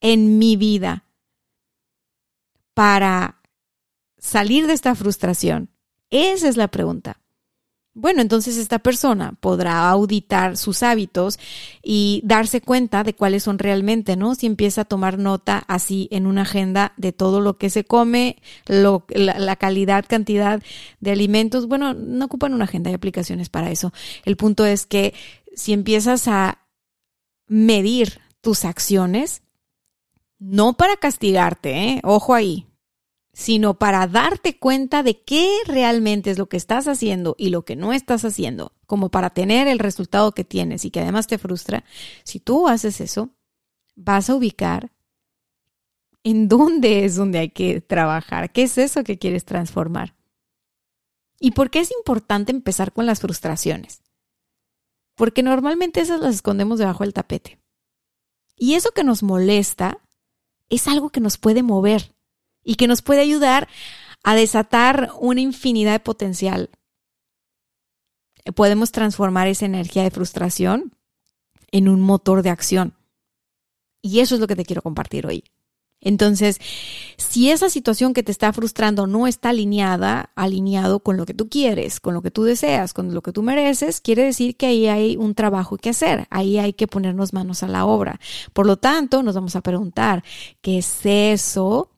en 0.00 0.38
mi 0.38 0.56
vida? 0.56 1.06
para 2.76 3.40
salir 4.18 4.66
de 4.66 4.74
esta 4.74 4.94
frustración? 4.94 5.70
Esa 6.10 6.46
es 6.46 6.58
la 6.58 6.68
pregunta. 6.68 7.22
Bueno, 7.94 8.20
entonces 8.20 8.58
esta 8.58 8.80
persona 8.80 9.32
podrá 9.40 9.88
auditar 9.88 10.58
sus 10.58 10.82
hábitos 10.82 11.38
y 11.82 12.20
darse 12.22 12.60
cuenta 12.60 13.02
de 13.02 13.14
cuáles 13.14 13.44
son 13.44 13.58
realmente, 13.58 14.14
¿no? 14.14 14.34
Si 14.34 14.44
empieza 14.44 14.82
a 14.82 14.84
tomar 14.84 15.18
nota 15.18 15.64
así 15.68 16.06
en 16.10 16.26
una 16.26 16.42
agenda 16.42 16.92
de 16.98 17.12
todo 17.12 17.40
lo 17.40 17.56
que 17.56 17.70
se 17.70 17.84
come, 17.84 18.36
lo, 18.66 19.06
la, 19.08 19.38
la, 19.38 19.56
calidad, 19.56 20.04
cantidad 20.06 20.62
de 21.00 21.10
alimentos, 21.10 21.68
bueno, 21.68 21.94
no 21.94 22.26
ocupan 22.26 22.52
una 22.52 22.64
agenda, 22.64 22.90
hay 22.90 22.94
aplicaciones 22.94 23.48
para 23.48 23.70
eso. 23.70 23.94
El 24.26 24.36
punto 24.36 24.66
es 24.66 24.84
que 24.84 25.14
si 25.54 25.72
empiezas 25.72 26.28
a 26.28 26.65
medir 27.46 28.20
tus 28.40 28.64
acciones, 28.64 29.42
no 30.38 30.76
para 30.76 30.96
castigarte, 30.96 31.76
¿eh? 31.76 32.00
ojo 32.04 32.34
ahí, 32.34 32.66
sino 33.32 33.78
para 33.78 34.06
darte 34.06 34.58
cuenta 34.58 35.02
de 35.02 35.22
qué 35.22 35.58
realmente 35.66 36.30
es 36.30 36.38
lo 36.38 36.48
que 36.48 36.56
estás 36.56 36.88
haciendo 36.88 37.34
y 37.38 37.50
lo 37.50 37.64
que 37.64 37.76
no 37.76 37.92
estás 37.92 38.24
haciendo, 38.24 38.72
como 38.86 39.10
para 39.10 39.30
tener 39.30 39.68
el 39.68 39.78
resultado 39.78 40.32
que 40.32 40.44
tienes 40.44 40.84
y 40.84 40.90
que 40.90 41.00
además 41.00 41.26
te 41.26 41.38
frustra. 41.38 41.84
Si 42.24 42.40
tú 42.40 42.68
haces 42.68 43.00
eso, 43.00 43.30
vas 43.94 44.30
a 44.30 44.34
ubicar 44.34 44.90
en 46.24 46.48
dónde 46.48 47.04
es 47.04 47.14
donde 47.14 47.38
hay 47.38 47.50
que 47.50 47.80
trabajar, 47.80 48.50
qué 48.52 48.64
es 48.64 48.78
eso 48.78 49.04
que 49.04 49.18
quieres 49.18 49.44
transformar. 49.44 50.14
¿Y 51.38 51.52
por 51.52 51.70
qué 51.70 51.80
es 51.80 51.92
importante 51.92 52.52
empezar 52.52 52.92
con 52.92 53.06
las 53.06 53.20
frustraciones? 53.20 54.00
Porque 55.16 55.42
normalmente 55.42 56.00
esas 56.00 56.20
las 56.20 56.36
escondemos 56.36 56.78
debajo 56.78 57.02
del 57.02 57.14
tapete. 57.14 57.58
Y 58.56 58.74
eso 58.74 58.92
que 58.92 59.04
nos 59.04 59.22
molesta 59.22 59.98
es 60.68 60.86
algo 60.86 61.10
que 61.10 61.20
nos 61.20 61.38
puede 61.38 61.62
mover 61.62 62.14
y 62.62 62.76
que 62.76 62.86
nos 62.86 63.02
puede 63.02 63.20
ayudar 63.20 63.68
a 64.22 64.34
desatar 64.34 65.10
una 65.18 65.40
infinidad 65.40 65.92
de 65.92 66.00
potencial. 66.00 66.70
Podemos 68.54 68.92
transformar 68.92 69.48
esa 69.48 69.66
energía 69.66 70.02
de 70.02 70.10
frustración 70.10 70.92
en 71.70 71.88
un 71.88 72.00
motor 72.00 72.42
de 72.42 72.50
acción. 72.50 72.94
Y 74.02 74.20
eso 74.20 74.34
es 74.34 74.40
lo 74.40 74.46
que 74.46 74.56
te 74.56 74.64
quiero 74.64 74.82
compartir 74.82 75.26
hoy. 75.26 75.44
Entonces, 76.06 76.60
si 77.16 77.50
esa 77.50 77.68
situación 77.68 78.14
que 78.14 78.22
te 78.22 78.30
está 78.30 78.52
frustrando 78.52 79.08
no 79.08 79.26
está 79.26 79.48
alineada, 79.48 80.30
alineado 80.36 81.00
con 81.00 81.16
lo 81.16 81.26
que 81.26 81.34
tú 81.34 81.48
quieres, 81.48 81.98
con 81.98 82.14
lo 82.14 82.22
que 82.22 82.30
tú 82.30 82.44
deseas, 82.44 82.94
con 82.94 83.12
lo 83.12 83.22
que 83.22 83.32
tú 83.32 83.42
mereces, 83.42 84.00
quiere 84.00 84.22
decir 84.22 84.56
que 84.56 84.66
ahí 84.66 84.86
hay 84.86 85.16
un 85.16 85.34
trabajo 85.34 85.76
que 85.76 85.90
hacer, 85.90 86.28
ahí 86.30 86.58
hay 86.58 86.74
que 86.74 86.86
ponernos 86.86 87.32
manos 87.32 87.64
a 87.64 87.66
la 87.66 87.84
obra. 87.86 88.20
Por 88.52 88.66
lo 88.66 88.76
tanto, 88.76 89.24
nos 89.24 89.34
vamos 89.34 89.56
a 89.56 89.62
preguntar, 89.62 90.22
¿qué 90.60 90.78
es 90.78 91.00
eso 91.04 91.90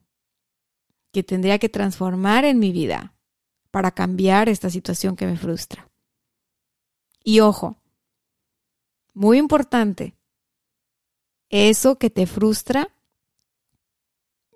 que 1.13 1.23
tendría 1.23 1.59
que 1.59 1.69
transformar 1.69 2.47
en 2.47 2.59
mi 2.59 2.73
vida 2.73 3.13
para 3.71 3.91
cambiar 3.91 4.49
esta 4.49 4.71
situación 4.71 5.17
que 5.17 5.27
me 5.27 5.37
frustra? 5.37 5.91
Y 7.23 7.41
ojo, 7.41 7.77
muy 9.13 9.37
importante, 9.37 10.15
eso 11.51 11.99
que 11.99 12.09
te 12.09 12.25
frustra 12.25 12.89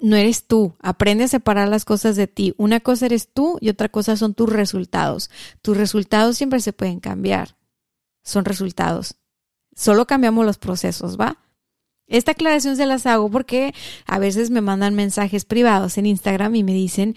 no 0.03 0.17
eres 0.17 0.47
tú. 0.47 0.75
Aprende 0.81 1.25
a 1.25 1.29
separar 1.29 1.69
las 1.69 1.85
cosas 1.85 2.17
de 2.17 2.27
ti. 2.27 2.55
Una 2.59 2.81
cosa 2.81 3.07
eres 3.07 3.33
tú 3.33 3.57
y 3.61 3.69
otra 3.69 3.89
cosa 3.89 4.17
son 4.17 4.35
tus 4.35 4.51
resultados. 4.51 5.31
Tus 5.63 5.77
resultados 5.77 6.37
siempre 6.37 6.61
se 6.61 6.73
pueden 6.73 7.01
cambiar. 7.01 7.57
Son 8.23 8.45
resultados. 8.45 9.15
Solo 9.75 10.07
cambiamos 10.07 10.45
los 10.45 10.59
procesos, 10.59 11.19
¿va? 11.19 11.39
Esta 12.09 12.33
aclaración 12.33 12.77
se 12.77 12.85
las 12.85 13.07
hago 13.07 13.31
porque 13.31 13.75
a 14.05 14.19
veces 14.19 14.51
me 14.51 14.61
mandan 14.61 14.95
mensajes 14.95 15.45
privados 15.45 15.97
en 15.97 16.07
Instagram 16.07 16.57
y 16.57 16.65
me 16.65 16.75
dicen 16.75 17.17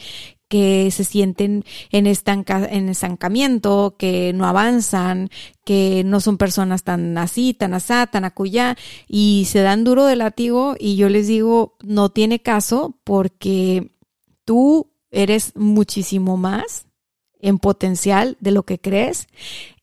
que 0.55 0.89
se 0.89 1.03
sienten 1.03 1.65
en, 1.91 2.07
estanca, 2.07 2.65
en 2.65 2.87
estancamiento, 2.87 3.97
que 3.99 4.31
no 4.31 4.45
avanzan, 4.45 5.29
que 5.65 6.03
no 6.05 6.21
son 6.21 6.37
personas 6.37 6.83
tan 6.83 7.17
así, 7.17 7.53
tan 7.53 7.73
asá, 7.73 8.07
tan 8.07 8.23
acuyá, 8.23 8.77
y 9.05 9.47
se 9.49 9.59
dan 9.59 9.83
duro 9.83 10.05
de 10.05 10.15
látigo 10.15 10.77
y 10.79 10.95
yo 10.95 11.09
les 11.09 11.27
digo, 11.27 11.75
no 11.83 12.07
tiene 12.07 12.39
caso 12.39 12.97
porque 13.03 13.91
tú 14.45 14.93
eres 15.11 15.51
muchísimo 15.57 16.37
más 16.37 16.87
en 17.41 17.59
potencial 17.59 18.37
de 18.39 18.51
lo 18.51 18.63
que 18.63 18.79
crees 18.79 19.27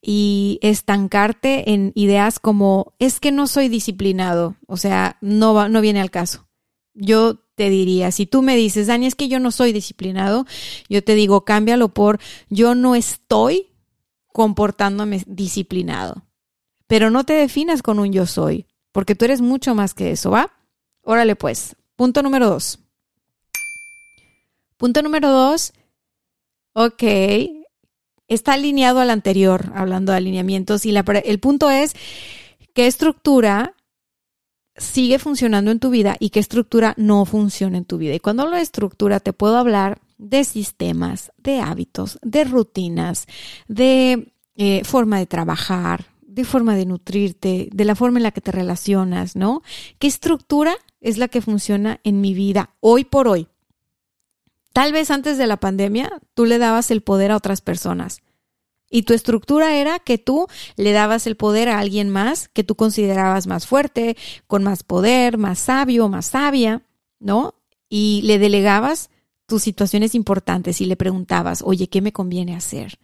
y 0.00 0.58
estancarte 0.62 1.74
en 1.74 1.92
ideas 1.94 2.38
como 2.38 2.94
es 2.98 3.20
que 3.20 3.30
no 3.30 3.46
soy 3.46 3.68
disciplinado, 3.68 4.56
o 4.66 4.78
sea, 4.78 5.18
no 5.20 5.52
va, 5.52 5.68
no 5.68 5.82
viene 5.82 6.00
al 6.00 6.10
caso. 6.10 6.46
Yo 6.94 7.36
te 7.54 7.70
diría, 7.70 8.10
si 8.10 8.26
tú 8.26 8.42
me 8.42 8.56
dices, 8.56 8.86
Dani, 8.86 9.06
es 9.06 9.14
que 9.14 9.28
yo 9.28 9.38
no 9.40 9.50
soy 9.50 9.72
disciplinado, 9.72 10.46
yo 10.88 11.02
te 11.02 11.14
digo, 11.14 11.44
cámbialo 11.44 11.88
por 11.88 12.18
yo 12.48 12.74
no 12.74 12.94
estoy 12.94 13.68
comportándome 14.32 15.22
disciplinado. 15.26 16.26
Pero 16.86 17.10
no 17.10 17.24
te 17.24 17.32
definas 17.34 17.82
con 17.82 17.98
un 17.98 18.12
yo 18.12 18.26
soy, 18.26 18.66
porque 18.92 19.14
tú 19.14 19.24
eres 19.24 19.40
mucho 19.40 19.74
más 19.74 19.94
que 19.94 20.10
eso, 20.10 20.30
¿va? 20.30 20.52
Órale 21.02 21.36
pues. 21.36 21.76
Punto 21.96 22.22
número 22.22 22.48
dos. 22.48 22.78
Punto 24.76 25.02
número 25.02 25.30
dos. 25.30 25.72
Ok. 26.72 27.02
Está 28.28 28.54
alineado 28.54 29.00
al 29.00 29.10
anterior, 29.10 29.72
hablando 29.74 30.12
de 30.12 30.18
alineamientos. 30.18 30.86
Y 30.86 30.92
la, 30.92 31.04
el 31.24 31.38
punto 31.38 31.70
es, 31.70 31.94
¿qué 32.74 32.86
estructura 32.86 33.74
sigue 34.76 35.18
funcionando 35.18 35.70
en 35.70 35.80
tu 35.80 35.90
vida 35.90 36.16
y 36.18 36.30
qué 36.30 36.40
estructura 36.40 36.94
no 36.96 37.24
funciona 37.24 37.78
en 37.78 37.84
tu 37.84 37.98
vida. 37.98 38.14
Y 38.14 38.20
cuando 38.20 38.42
hablo 38.44 38.56
de 38.56 38.62
estructura, 38.62 39.20
te 39.20 39.32
puedo 39.32 39.56
hablar 39.56 40.00
de 40.18 40.44
sistemas, 40.44 41.32
de 41.38 41.60
hábitos, 41.60 42.18
de 42.22 42.44
rutinas, 42.44 43.26
de 43.68 44.32
eh, 44.56 44.84
forma 44.84 45.18
de 45.18 45.26
trabajar, 45.26 46.06
de 46.22 46.44
forma 46.44 46.74
de 46.74 46.86
nutrirte, 46.86 47.68
de 47.72 47.84
la 47.84 47.94
forma 47.94 48.18
en 48.18 48.22
la 48.22 48.30
que 48.30 48.40
te 48.40 48.52
relacionas, 48.52 49.36
¿no? 49.36 49.62
¿Qué 49.98 50.06
estructura 50.06 50.74
es 51.00 51.18
la 51.18 51.28
que 51.28 51.42
funciona 51.42 52.00
en 52.04 52.20
mi 52.20 52.32
vida 52.32 52.70
hoy 52.80 53.04
por 53.04 53.28
hoy? 53.28 53.48
Tal 54.72 54.92
vez 54.92 55.10
antes 55.10 55.36
de 55.36 55.46
la 55.46 55.58
pandemia 55.58 56.10
tú 56.34 56.46
le 56.46 56.58
dabas 56.58 56.90
el 56.90 57.02
poder 57.02 57.32
a 57.32 57.36
otras 57.36 57.60
personas. 57.60 58.22
Y 58.94 59.04
tu 59.04 59.14
estructura 59.14 59.74
era 59.74 59.98
que 59.98 60.18
tú 60.18 60.46
le 60.76 60.92
dabas 60.92 61.26
el 61.26 61.36
poder 61.36 61.70
a 61.70 61.78
alguien 61.78 62.10
más 62.10 62.48
que 62.48 62.62
tú 62.62 62.74
considerabas 62.74 63.46
más 63.46 63.66
fuerte, 63.66 64.18
con 64.46 64.62
más 64.62 64.82
poder, 64.82 65.38
más 65.38 65.58
sabio, 65.58 66.10
más 66.10 66.26
sabia, 66.26 66.82
¿no? 67.18 67.54
Y 67.88 68.20
le 68.24 68.38
delegabas 68.38 69.08
tus 69.46 69.62
situaciones 69.62 70.14
importantes 70.14 70.82
y 70.82 70.84
le 70.84 70.96
preguntabas, 70.96 71.62
oye, 71.64 71.88
¿qué 71.88 72.02
me 72.02 72.12
conviene 72.12 72.54
hacer? 72.54 72.98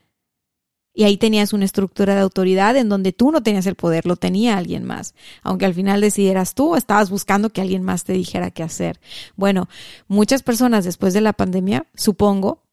Y 0.93 1.05
ahí 1.05 1.17
tenías 1.17 1.55
una 1.55 1.65
estructura 1.65 2.15
de 2.15 2.21
autoridad 2.21 2.77
en 2.77 2.91
donde 2.91 3.13
tú 3.13 3.31
no 3.31 3.43
tenías 3.43 3.67
el 3.67 3.75
poder, 3.75 4.05
lo 4.05 4.17
tenía 4.17 4.59
alguien 4.59 4.85
más. 4.85 5.15
Aunque 5.43 5.65
al 5.65 5.73
final 5.73 6.03
decidieras 6.03 6.55
tú, 6.55 6.77
estabas 6.77 7.09
buscando 7.09 7.49
que 7.49 7.63
alguien 7.63 7.83
más 7.83 8.05
te 8.05 8.13
dijera 8.13 8.51
qué 8.51 8.63
hacer. 8.63 9.01
Bueno, 9.37 9.71
muchas 10.07 10.43
personas 10.43 10.85
después 10.85 11.15
de 11.15 11.23
la 11.23 11.33
pandemia, 11.33 11.87
supongo, 11.95 12.68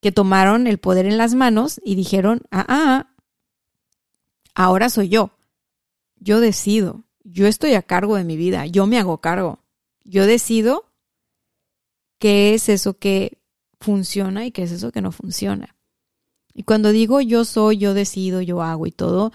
que 0.00 0.12
tomaron 0.12 0.66
el 0.66 0.78
poder 0.78 1.06
en 1.06 1.18
las 1.18 1.34
manos 1.34 1.80
y 1.84 1.94
dijeron, 1.94 2.42
ah, 2.50 2.66
ah, 2.68 3.14
ahora 4.54 4.88
soy 4.88 5.08
yo. 5.08 5.30
Yo 6.18 6.40
decido. 6.40 7.04
Yo 7.24 7.46
estoy 7.46 7.74
a 7.74 7.82
cargo 7.82 8.16
de 8.16 8.24
mi 8.24 8.36
vida. 8.36 8.66
Yo 8.66 8.86
me 8.86 8.98
hago 8.98 9.20
cargo. 9.20 9.60
Yo 10.04 10.26
decido 10.26 10.84
qué 12.18 12.54
es 12.54 12.68
eso 12.68 12.98
que 12.98 13.38
funciona 13.80 14.46
y 14.46 14.52
qué 14.52 14.62
es 14.62 14.72
eso 14.72 14.92
que 14.92 15.02
no 15.02 15.12
funciona. 15.12 15.76
Y 16.54 16.62
cuando 16.62 16.90
digo 16.90 17.20
yo 17.20 17.44
soy, 17.44 17.76
yo 17.76 17.92
decido, 17.92 18.40
yo 18.40 18.62
hago 18.62 18.86
y 18.86 18.90
todo, 18.90 19.32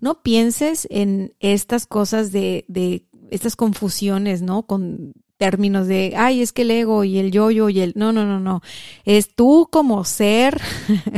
no 0.00 0.22
pienses 0.22 0.88
en 0.90 1.34
estas 1.40 1.86
cosas 1.86 2.32
de, 2.32 2.64
de 2.68 3.06
estas 3.30 3.54
confusiones, 3.54 4.40
¿no? 4.40 4.62
Con 4.62 5.12
términos 5.44 5.86
de, 5.86 6.14
ay, 6.16 6.40
es 6.40 6.54
que 6.54 6.62
el 6.62 6.70
ego 6.70 7.04
y 7.04 7.18
el 7.18 7.30
yo-yo 7.30 7.68
y 7.68 7.80
el... 7.80 7.92
No, 7.96 8.14
no, 8.14 8.24
no, 8.24 8.40
no. 8.40 8.62
Es 9.04 9.34
tú 9.34 9.68
como 9.70 10.02
ser, 10.04 10.58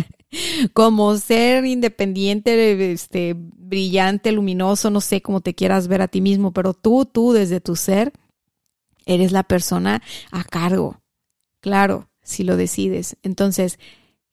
como 0.72 1.16
ser 1.16 1.64
independiente, 1.64 2.90
este, 2.90 3.36
brillante, 3.36 4.32
luminoso, 4.32 4.90
no 4.90 5.00
sé 5.00 5.22
cómo 5.22 5.42
te 5.42 5.54
quieras 5.54 5.86
ver 5.86 6.02
a 6.02 6.08
ti 6.08 6.20
mismo, 6.20 6.52
pero 6.52 6.74
tú, 6.74 7.04
tú 7.04 7.32
desde 7.32 7.60
tu 7.60 7.76
ser, 7.76 8.12
eres 9.04 9.30
la 9.30 9.44
persona 9.44 10.02
a 10.32 10.42
cargo. 10.42 11.00
claro, 11.60 12.08
si 12.22 12.42
lo 12.42 12.56
decides. 12.56 13.16
Entonces, 13.22 13.78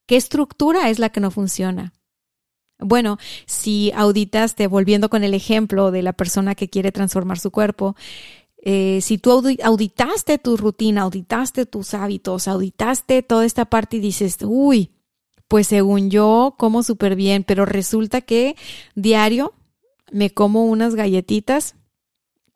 ¿qué 0.07 0.15
estructura 0.15 0.89
es 0.89 0.97
la 0.97 1.09
que 1.09 1.19
no 1.19 1.29
funciona? 1.29 1.93
Bueno, 2.79 3.19
si 3.45 3.91
auditaste, 3.91 4.65
volviendo 4.65 5.11
con 5.11 5.23
el 5.23 5.35
ejemplo 5.35 5.91
de 5.91 6.01
la 6.01 6.13
persona 6.13 6.55
que 6.55 6.67
quiere 6.67 6.91
transformar 6.91 7.37
su 7.37 7.51
cuerpo, 7.51 7.95
eh, 8.65 9.01
si 9.01 9.17
tú 9.17 9.43
auditaste 9.61 10.37
tu 10.37 10.55
rutina, 10.55 11.01
auditaste 11.01 11.65
tus 11.65 11.93
hábitos, 11.93 12.47
auditaste 12.47 13.21
toda 13.21 13.45
esta 13.45 13.65
parte 13.65 13.97
y 13.97 13.99
dices, 13.99 14.37
uy, 14.41 14.91
pues 15.49 15.67
según 15.67 16.09
yo 16.09 16.55
como 16.57 16.81
súper 16.81 17.17
bien, 17.17 17.43
pero 17.43 17.65
resulta 17.65 18.21
que 18.21 18.55
diario 18.95 19.53
me 20.13 20.29
como 20.29 20.65
unas 20.65 20.95
galletitas 20.95 21.75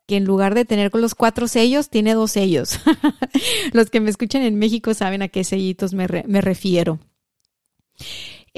que 0.06 0.16
en 0.16 0.24
lugar 0.24 0.54
de 0.54 0.64
tener 0.64 0.90
con 0.90 1.02
los 1.02 1.14
cuatro 1.14 1.46
sellos, 1.46 1.90
tiene 1.90 2.14
dos 2.14 2.30
sellos. 2.30 2.80
los 3.74 3.90
que 3.90 4.00
me 4.00 4.08
escuchan 4.08 4.40
en 4.40 4.58
México 4.58 4.94
saben 4.94 5.20
a 5.20 5.28
qué 5.28 5.44
sellitos 5.44 5.92
me, 5.92 6.06
me 6.26 6.40
refiero. 6.40 6.98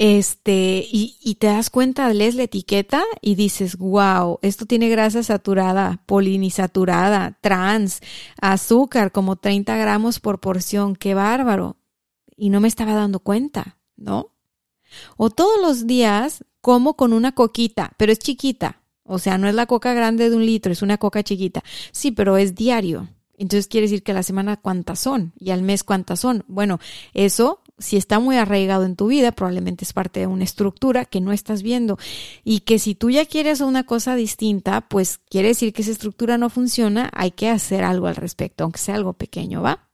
Este, 0.03 0.83
y, 0.91 1.15
y, 1.21 1.35
te 1.35 1.45
das 1.45 1.69
cuenta, 1.69 2.11
lees 2.11 2.33
la 2.33 2.41
etiqueta 2.41 3.03
y 3.21 3.35
dices, 3.35 3.77
wow, 3.77 4.39
esto 4.41 4.65
tiene 4.65 4.89
grasa 4.89 5.21
saturada, 5.21 6.01
poliinsaturada, 6.07 7.37
trans, 7.39 8.01
azúcar, 8.41 9.11
como 9.11 9.35
30 9.35 9.77
gramos 9.77 10.19
por 10.19 10.39
porción, 10.39 10.95
qué 10.95 11.13
bárbaro. 11.13 11.77
Y 12.35 12.49
no 12.49 12.61
me 12.61 12.67
estaba 12.67 12.95
dando 12.95 13.19
cuenta, 13.19 13.77
¿no? 13.95 14.33
O 15.17 15.29
todos 15.29 15.61
los 15.61 15.85
días 15.85 16.45
como 16.61 16.95
con 16.95 17.13
una 17.13 17.33
coquita, 17.33 17.93
pero 17.97 18.11
es 18.11 18.17
chiquita. 18.17 18.81
O 19.03 19.19
sea, 19.19 19.37
no 19.37 19.47
es 19.47 19.53
la 19.53 19.67
coca 19.67 19.93
grande 19.93 20.31
de 20.31 20.35
un 20.35 20.47
litro, 20.47 20.71
es 20.71 20.81
una 20.81 20.97
coca 20.97 21.21
chiquita. 21.21 21.63
Sí, 21.91 22.09
pero 22.09 22.37
es 22.37 22.55
diario. 22.55 23.07
Entonces 23.37 23.67
quiere 23.67 23.85
decir 23.85 24.01
que 24.01 24.13
a 24.13 24.15
la 24.15 24.23
semana 24.23 24.57
cuántas 24.57 24.99
son 24.99 25.33
y 25.37 25.51
al 25.51 25.61
mes 25.61 25.83
cuántas 25.83 26.19
son. 26.21 26.43
Bueno, 26.47 26.79
eso 27.13 27.61
si 27.81 27.97
está 27.97 28.19
muy 28.19 28.37
arraigado 28.37 28.85
en 28.85 28.95
tu 28.95 29.07
vida, 29.07 29.31
probablemente 29.31 29.83
es 29.83 29.93
parte 29.93 30.21
de 30.21 30.27
una 30.27 30.43
estructura 30.43 31.05
que 31.05 31.19
no 31.19 31.31
estás 31.31 31.63
viendo 31.63 31.97
y 32.43 32.61
que 32.61 32.79
si 32.79 32.95
tú 32.95 33.09
ya 33.09 33.25
quieres 33.25 33.61
una 33.61 33.85
cosa 33.85 34.15
distinta, 34.15 34.81
pues 34.81 35.17
quiere 35.29 35.49
decir 35.49 35.73
que 35.73 35.81
esa 35.81 35.91
estructura 35.91 36.37
no 36.37 36.49
funciona, 36.49 37.09
hay 37.13 37.31
que 37.31 37.49
hacer 37.49 37.83
algo 37.83 38.07
al 38.07 38.15
respecto, 38.15 38.63
aunque 38.63 38.79
sea 38.79 38.95
algo 38.95 39.13
pequeño, 39.13 39.61
¿va? 39.61 39.89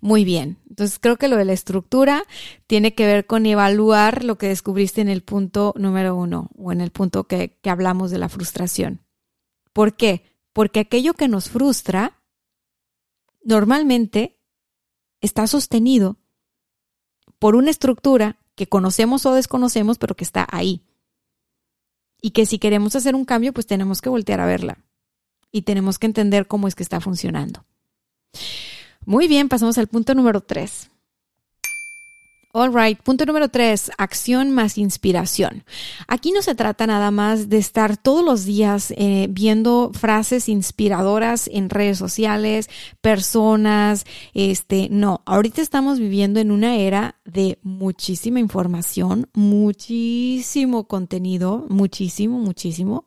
Muy 0.00 0.24
bien, 0.24 0.58
entonces 0.68 0.98
creo 0.98 1.16
que 1.16 1.28
lo 1.28 1.36
de 1.36 1.44
la 1.44 1.52
estructura 1.52 2.24
tiene 2.66 2.94
que 2.94 3.06
ver 3.06 3.26
con 3.26 3.46
evaluar 3.46 4.24
lo 4.24 4.36
que 4.36 4.48
descubriste 4.48 5.00
en 5.00 5.08
el 5.08 5.22
punto 5.22 5.74
número 5.76 6.16
uno 6.16 6.50
o 6.56 6.72
en 6.72 6.80
el 6.80 6.90
punto 6.90 7.24
que, 7.24 7.58
que 7.62 7.70
hablamos 7.70 8.10
de 8.10 8.18
la 8.18 8.28
frustración. 8.28 9.00
¿Por 9.72 9.94
qué? 9.94 10.24
Porque 10.52 10.80
aquello 10.80 11.14
que 11.14 11.28
nos 11.28 11.50
frustra 11.50 12.20
normalmente 13.44 14.40
está 15.20 15.46
sostenido 15.46 16.16
por 17.40 17.56
una 17.56 17.70
estructura 17.70 18.36
que 18.54 18.68
conocemos 18.68 19.26
o 19.26 19.34
desconocemos, 19.34 19.98
pero 19.98 20.14
que 20.14 20.22
está 20.22 20.46
ahí. 20.52 20.82
Y 22.22 22.30
que 22.30 22.46
si 22.46 22.58
queremos 22.58 22.94
hacer 22.94 23.16
un 23.16 23.24
cambio, 23.24 23.52
pues 23.52 23.66
tenemos 23.66 24.02
que 24.02 24.10
voltear 24.10 24.40
a 24.40 24.46
verla. 24.46 24.78
Y 25.50 25.62
tenemos 25.62 25.98
que 25.98 26.06
entender 26.06 26.46
cómo 26.46 26.68
es 26.68 26.76
que 26.76 26.82
está 26.84 27.00
funcionando. 27.00 27.64
Muy 29.06 29.26
bien, 29.26 29.48
pasamos 29.48 29.78
al 29.78 29.88
punto 29.88 30.14
número 30.14 30.42
tres. 30.42 30.90
All 32.52 32.72
right. 32.74 33.00
Punto 33.00 33.24
número 33.26 33.48
tres, 33.48 33.92
acción 33.96 34.50
más 34.50 34.76
inspiración. 34.76 35.62
Aquí 36.08 36.32
no 36.32 36.42
se 36.42 36.56
trata 36.56 36.84
nada 36.84 37.12
más 37.12 37.48
de 37.48 37.58
estar 37.58 37.96
todos 37.96 38.24
los 38.24 38.44
días 38.44 38.92
eh, 38.96 39.28
viendo 39.30 39.92
frases 39.94 40.48
inspiradoras 40.48 41.48
en 41.52 41.70
redes 41.70 41.98
sociales, 41.98 42.68
personas, 43.00 44.04
este, 44.34 44.88
no. 44.90 45.22
Ahorita 45.26 45.62
estamos 45.62 46.00
viviendo 46.00 46.40
en 46.40 46.50
una 46.50 46.76
era 46.76 47.20
de 47.24 47.60
muchísima 47.62 48.40
información, 48.40 49.28
muchísimo 49.32 50.88
contenido, 50.88 51.66
muchísimo, 51.68 52.40
muchísimo. 52.40 53.04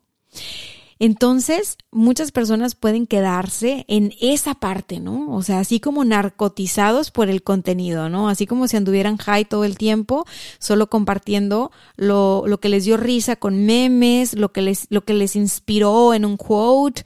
Entonces, 1.05 1.77
muchas 1.91 2.31
personas 2.31 2.75
pueden 2.75 3.07
quedarse 3.07 3.83
en 3.89 4.13
esa 4.21 4.53
parte, 4.53 5.01
¿no? 5.01 5.35
O 5.35 5.43
sea, 5.43 5.59
así 5.59 5.81
como 5.81 6.05
narcotizados 6.05 7.11
por 7.11 7.29
el 7.29 7.43
contenido, 7.43 8.07
¿no? 8.07 8.29
Así 8.29 8.47
como 8.47 8.69
si 8.69 8.77
anduvieran 8.77 9.17
high 9.17 9.43
todo 9.43 9.65
el 9.65 9.77
tiempo, 9.77 10.25
solo 10.59 10.89
compartiendo 10.89 11.73
lo, 11.97 12.45
lo 12.47 12.61
que 12.61 12.69
les 12.69 12.85
dio 12.85 12.95
risa 12.95 13.35
con 13.35 13.65
memes, 13.65 14.33
lo 14.33 14.53
que 14.53 14.61
les, 14.61 14.87
lo 14.91 15.03
que 15.03 15.13
les 15.13 15.35
inspiró 15.35 16.13
en 16.13 16.23
un 16.23 16.37
quote. 16.37 17.03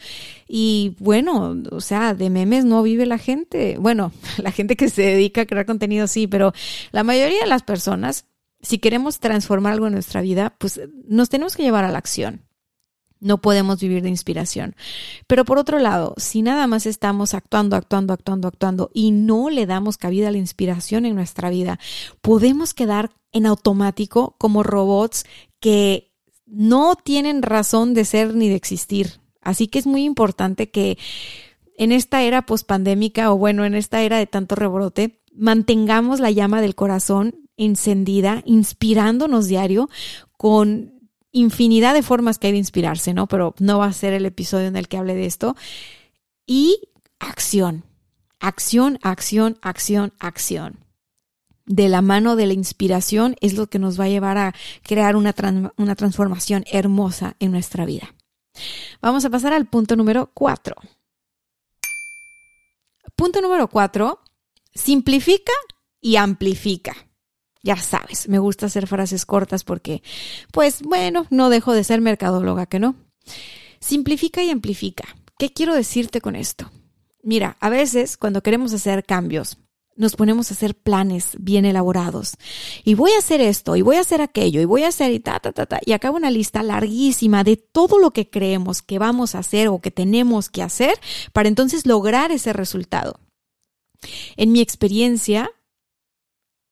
Y 0.48 0.96
bueno, 1.00 1.60
o 1.72 1.82
sea, 1.82 2.14
de 2.14 2.30
memes 2.30 2.66
no 2.66 2.84
vive 2.84 3.08
la 3.08 3.18
gente. 3.18 3.80
Bueno, 3.80 4.12
la 4.38 4.52
gente 4.52 4.76
que 4.76 4.92
se 4.92 5.02
dedica 5.02 5.42
a 5.42 5.46
crear 5.48 5.66
contenido 5.66 6.06
sí, 6.06 6.28
pero 6.28 6.54
la 6.92 7.04
mayoría 7.04 7.40
de 7.40 7.48
las 7.48 7.64
personas, 7.64 8.28
si 8.62 8.78
queremos 8.78 9.18
transformar 9.18 9.74
algo 9.74 9.88
en 9.88 9.94
nuestra 9.94 10.22
vida, 10.22 10.54
pues 10.60 10.80
nos 11.08 11.30
tenemos 11.30 11.56
que 11.56 11.64
llevar 11.64 11.84
a 11.84 11.92
la 11.92 11.98
acción. 11.98 12.47
No 13.20 13.40
podemos 13.40 13.80
vivir 13.80 14.04
de 14.04 14.10
inspiración. 14.10 14.76
Pero 15.28 15.46
por 15.46 15.58
otro 15.58 15.80
lado, 15.80 16.14
si 16.18 16.42
nada 16.42 16.68
más 16.68 16.86
estamos 16.86 17.34
actuando, 17.34 17.76
actuando, 17.76 18.14
actuando, 18.14 18.48
actuando 18.48 18.92
y 18.94 19.12
no 19.12 19.50
le 19.50 19.66
damos 19.66 19.98
cabida 19.98 20.28
a 20.28 20.32
la 20.32 20.38
inspiración 20.38 21.06
en 21.06 21.16
nuestra 21.16 21.50
vida, 21.50 21.80
podemos 22.22 22.74
quedar 22.74 23.12
en 23.32 23.46
automático 23.46 24.36
como 24.38 24.64
robots 24.64 25.26
que 25.60 26.12
no 26.46 26.96
tienen 26.96 27.42
razón 27.42 27.94
de 27.94 28.06
ser 28.06 28.36
ni 28.36 28.50
de 28.50 28.56
existir. 28.56 29.20
Así 29.42 29.68
que 29.68 29.80
es 29.80 29.88
muy 29.88 30.04
importante 30.04 30.70
que 30.70 30.98
en 31.78 31.92
esta 31.92 32.24
era 32.24 32.46
pospandémica 32.46 33.32
o 33.32 33.38
bueno, 33.38 33.66
en 33.66 33.76
esta 33.76 34.02
era 34.02 34.18
de 34.18 34.28
tanto 34.28 34.56
rebrote, 34.56 35.22
mantengamos 35.34 36.20
la 36.20 36.32
llama 36.32 36.62
del 36.62 36.76
corazón 36.76 37.36
encendida, 37.58 38.42
inspirándonos 38.46 39.48
diario 39.48 39.90
con 40.38 40.97
infinidad 41.38 41.94
de 41.94 42.04
formas 42.04 42.38
que 42.38 42.48
hay 42.48 42.54
de 42.54 42.60
inspirarse, 42.60 43.14
¿no? 43.14 43.28
Pero 43.28 43.56
no 43.60 43.80
va 43.80 43.86
a 43.86 43.94
ser 43.94 44.14
el 44.14 44.26
episodio 44.26 44.68
en 44.68 44.76
el 44.76 44.88
que 44.88 44.98
hable 44.98 45.16
de 45.16 45.26
esto. 45.26 45.56
Y 46.46 46.80
acción, 47.20 47.84
acción, 48.40 49.00
acción, 49.02 49.58
acción, 49.62 50.14
acción. 50.20 50.80
De 51.66 51.90
la 51.90 52.02
mano 52.02 52.36
de 52.36 52.48
la 52.48 52.54
inspiración 52.54 53.36
es 53.42 53.56
lo 53.56 53.68
que 53.68 53.80
nos 53.80 54.00
va 54.00 54.06
a 54.06 54.10
llevar 54.10 54.38
a 54.38 54.56
crear 54.84 55.16
una, 55.16 55.36
una 55.76 55.96
transformación 55.96 56.64
hermosa 56.72 57.36
en 57.40 57.52
nuestra 57.52 57.86
vida. 57.86 58.16
Vamos 59.02 59.26
a 59.26 59.30
pasar 59.30 59.54
al 59.54 59.68
punto 59.68 59.96
número 59.96 60.32
cuatro. 60.34 60.76
Punto 63.16 63.42
número 63.42 63.68
cuatro, 63.68 64.22
simplifica 64.74 65.54
y 66.00 66.16
amplifica. 66.16 67.07
Ya 67.68 67.76
sabes, 67.76 68.30
me 68.30 68.40
gusta 68.40 68.68
hacer 68.68 68.88
frases 68.88 69.26
cortas 69.26 69.66
porque, 69.66 70.02
pues 70.54 70.82
bueno, 70.84 71.28
no 71.30 71.50
dejo 71.50 71.74
de 71.74 71.84
ser 71.84 72.00
mercadóloga, 72.00 72.66
que 72.66 72.80
no. 72.80 72.96
Simplifica 73.82 74.42
y 74.42 74.52
amplifica. 74.52 75.04
¿Qué 75.38 75.52
quiero 75.52 75.76
decirte 75.76 76.22
con 76.22 76.38
esto? 76.38 76.72
Mira, 77.24 77.58
a 77.60 77.68
veces 77.68 78.16
cuando 78.16 78.42
queremos 78.42 78.72
hacer 78.72 79.04
cambios, 79.04 79.58
nos 79.98 80.16
ponemos 80.16 80.50
a 80.50 80.54
hacer 80.54 80.76
planes 80.76 81.36
bien 81.40 81.66
elaborados. 81.66 82.38
Y 82.86 82.94
voy 82.94 83.12
a 83.12 83.18
hacer 83.18 83.42
esto, 83.42 83.76
y 83.76 83.82
voy 83.82 83.98
a 83.98 84.02
hacer 84.02 84.22
aquello, 84.22 84.62
y 84.62 84.66
voy 84.66 84.84
a 84.84 84.88
hacer 84.88 85.12
y 85.12 85.20
ta, 85.20 85.42
ta, 85.42 85.52
ta, 85.52 85.66
ta. 85.66 85.82
Y 85.86 85.92
acabo 85.92 86.16
una 86.16 86.32
lista 86.32 86.64
larguísima 86.64 87.44
de 87.44 87.58
todo 87.58 88.00
lo 88.00 88.12
que 88.12 88.30
creemos 88.30 88.82
que 88.82 88.98
vamos 88.98 89.36
a 89.36 89.40
hacer 89.40 89.68
o 89.68 89.82
que 89.82 89.92
tenemos 89.92 90.50
que 90.50 90.64
hacer 90.64 90.98
para 91.34 91.50
entonces 91.50 91.86
lograr 91.86 92.32
ese 92.32 92.54
resultado. 92.54 93.20
En 94.38 94.54
mi 94.54 94.62
experiencia, 94.62 95.52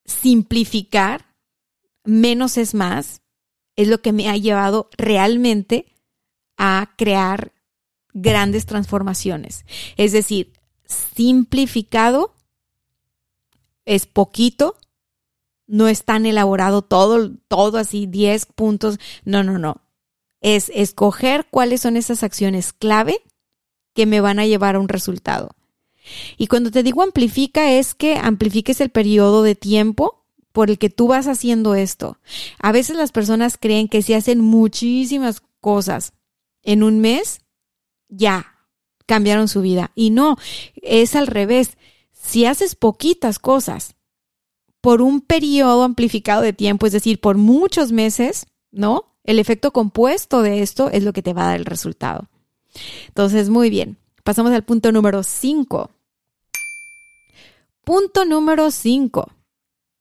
simplificar, 0.06 1.26
menos 2.04 2.58
es 2.58 2.74
más, 2.74 3.22
es 3.76 3.88
lo 3.88 4.02
que 4.02 4.14
me 4.14 4.30
ha 4.30 4.38
llevado 4.38 4.90
realmente 4.98 5.86
a 6.58 6.94
crear 6.98 7.52
grandes 8.14 8.66
transformaciones. 8.66 9.66
Es 9.98 10.14
decir, 10.14 10.54
simplificado 10.86 12.34
es 13.86 14.06
poquito, 14.06 14.78
no 15.68 15.88
es 15.88 16.04
tan 16.04 16.26
elaborado 16.26 16.82
todo, 16.82 17.32
todo 17.48 17.78
así, 17.78 18.06
10 18.06 18.46
puntos. 18.48 19.00
No, 19.24 19.44
no, 19.44 19.58
no. 19.60 19.82
Es 20.42 20.72
escoger 20.74 21.48
cuáles 21.50 21.82
son 21.82 21.98
esas 21.98 22.24
acciones 22.24 22.72
clave 22.72 23.22
que 23.94 24.06
me 24.06 24.22
van 24.22 24.40
a 24.40 24.46
llevar 24.46 24.76
a 24.76 24.80
un 24.80 24.90
resultado. 24.90 25.55
Y 26.38 26.48
cuando 26.48 26.72
te 26.72 26.84
digo 26.84 27.02
amplifica 27.02 27.72
es 27.72 27.96
que 27.96 28.18
amplifiques 28.18 28.82
el 28.82 28.90
periodo 28.90 29.44
de 29.44 29.56
tiempo 29.56 30.26
por 30.52 30.70
el 30.70 30.78
que 30.78 30.90
tú 30.90 31.08
vas 31.08 31.28
haciendo 31.28 31.76
esto. 31.76 32.18
A 32.60 32.72
veces 32.72 32.96
las 32.96 33.12
personas 33.12 33.58
creen 33.60 33.88
que 33.88 34.02
si 34.02 34.14
hacen 34.14 34.40
muchísimas 34.40 35.42
cosas 35.60 36.14
en 36.64 36.82
un 36.82 37.00
mes, 37.00 37.42
ya 38.08 38.56
cambiaron 39.06 39.48
su 39.48 39.62
vida. 39.62 39.92
Y 39.96 40.10
no, 40.12 40.38
es 40.76 41.16
al 41.16 41.28
revés. 41.28 41.78
Si 42.14 42.46
haces 42.46 42.76
poquitas 42.76 43.38
cosas 43.38 43.96
por 44.82 45.02
un 45.02 45.22
periodo 45.22 45.84
amplificado 45.84 46.42
de 46.42 46.54
tiempo, 46.54 46.86
es 46.86 46.94
decir, 46.94 47.20
por 47.20 47.38
muchos 47.38 47.92
meses, 47.92 48.46
¿no? 48.72 49.18
El 49.24 49.40
efecto 49.40 49.72
compuesto 49.72 50.42
de 50.42 50.62
esto 50.62 50.90
es 50.90 51.04
lo 51.04 51.12
que 51.12 51.24
te 51.24 51.34
va 51.34 51.44
a 51.44 51.48
dar 51.48 51.60
el 51.60 51.66
resultado. 51.66 52.30
Entonces, 53.08 53.50
muy 53.50 53.70
bien. 53.70 53.98
Pasamos 54.26 54.54
al 54.54 54.66
punto 54.66 54.92
número 54.92 55.22
5. 55.22 55.92
Punto 57.84 58.26
número 58.26 58.72
5. 58.72 59.32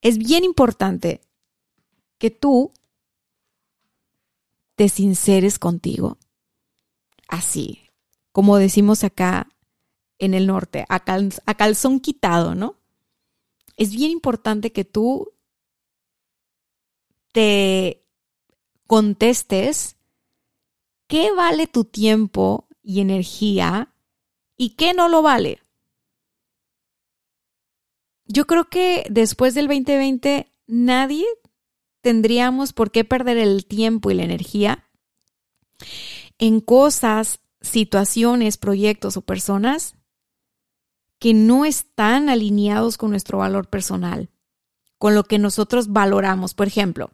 Es 0.01 0.17
bien 0.17 0.43
importante 0.43 1.21
que 2.17 2.31
tú 2.31 2.73
te 4.73 4.89
sinceres 4.89 5.59
contigo. 5.59 6.17
Así, 7.27 7.91
como 8.31 8.57
decimos 8.57 9.03
acá 9.03 9.47
en 10.17 10.33
el 10.33 10.47
norte, 10.47 10.87
a, 10.89 11.01
calzón 11.55 11.99
quitado, 11.99 12.55
¿no? 12.55 12.79
Es 13.77 13.91
bien 13.91 14.09
importante 14.09 14.71
que 14.71 14.85
tú 14.85 15.33
te 17.31 18.03
contestes 18.87 19.97
qué 21.05 21.31
vale 21.31 21.67
tu 21.67 21.83
tiempo 21.83 22.67
y 22.81 23.01
energía 23.01 23.91
y 24.57 24.71
qué 24.71 24.93
no 24.93 25.09
lo 25.09 25.21
vale. 25.21 25.61
Yo 28.27 28.47
creo 28.47 28.65
que 28.65 29.05
después 29.09 29.53
del 29.53 29.67
2020 29.67 30.51
nadie 30.67 31.25
tendríamos 32.01 32.73
por 32.73 32.91
qué 32.91 33.03
perder 33.03 33.37
el 33.37 33.65
tiempo 33.65 34.11
y 34.11 34.15
la 34.15 34.23
energía 34.23 34.85
en 36.37 36.59
cosas, 36.59 37.39
situaciones, 37.61 38.57
proyectos 38.57 39.17
o 39.17 39.21
personas 39.21 39.95
que 41.19 41.33
no 41.33 41.65
están 41.65 42.29
alineados 42.29 42.97
con 42.97 43.11
nuestro 43.11 43.39
valor 43.39 43.67
personal, 43.69 44.29
con 44.97 45.15
lo 45.15 45.23
que 45.23 45.39
nosotros 45.39 45.91
valoramos. 45.91 46.53
Por 46.53 46.67
ejemplo, 46.67 47.11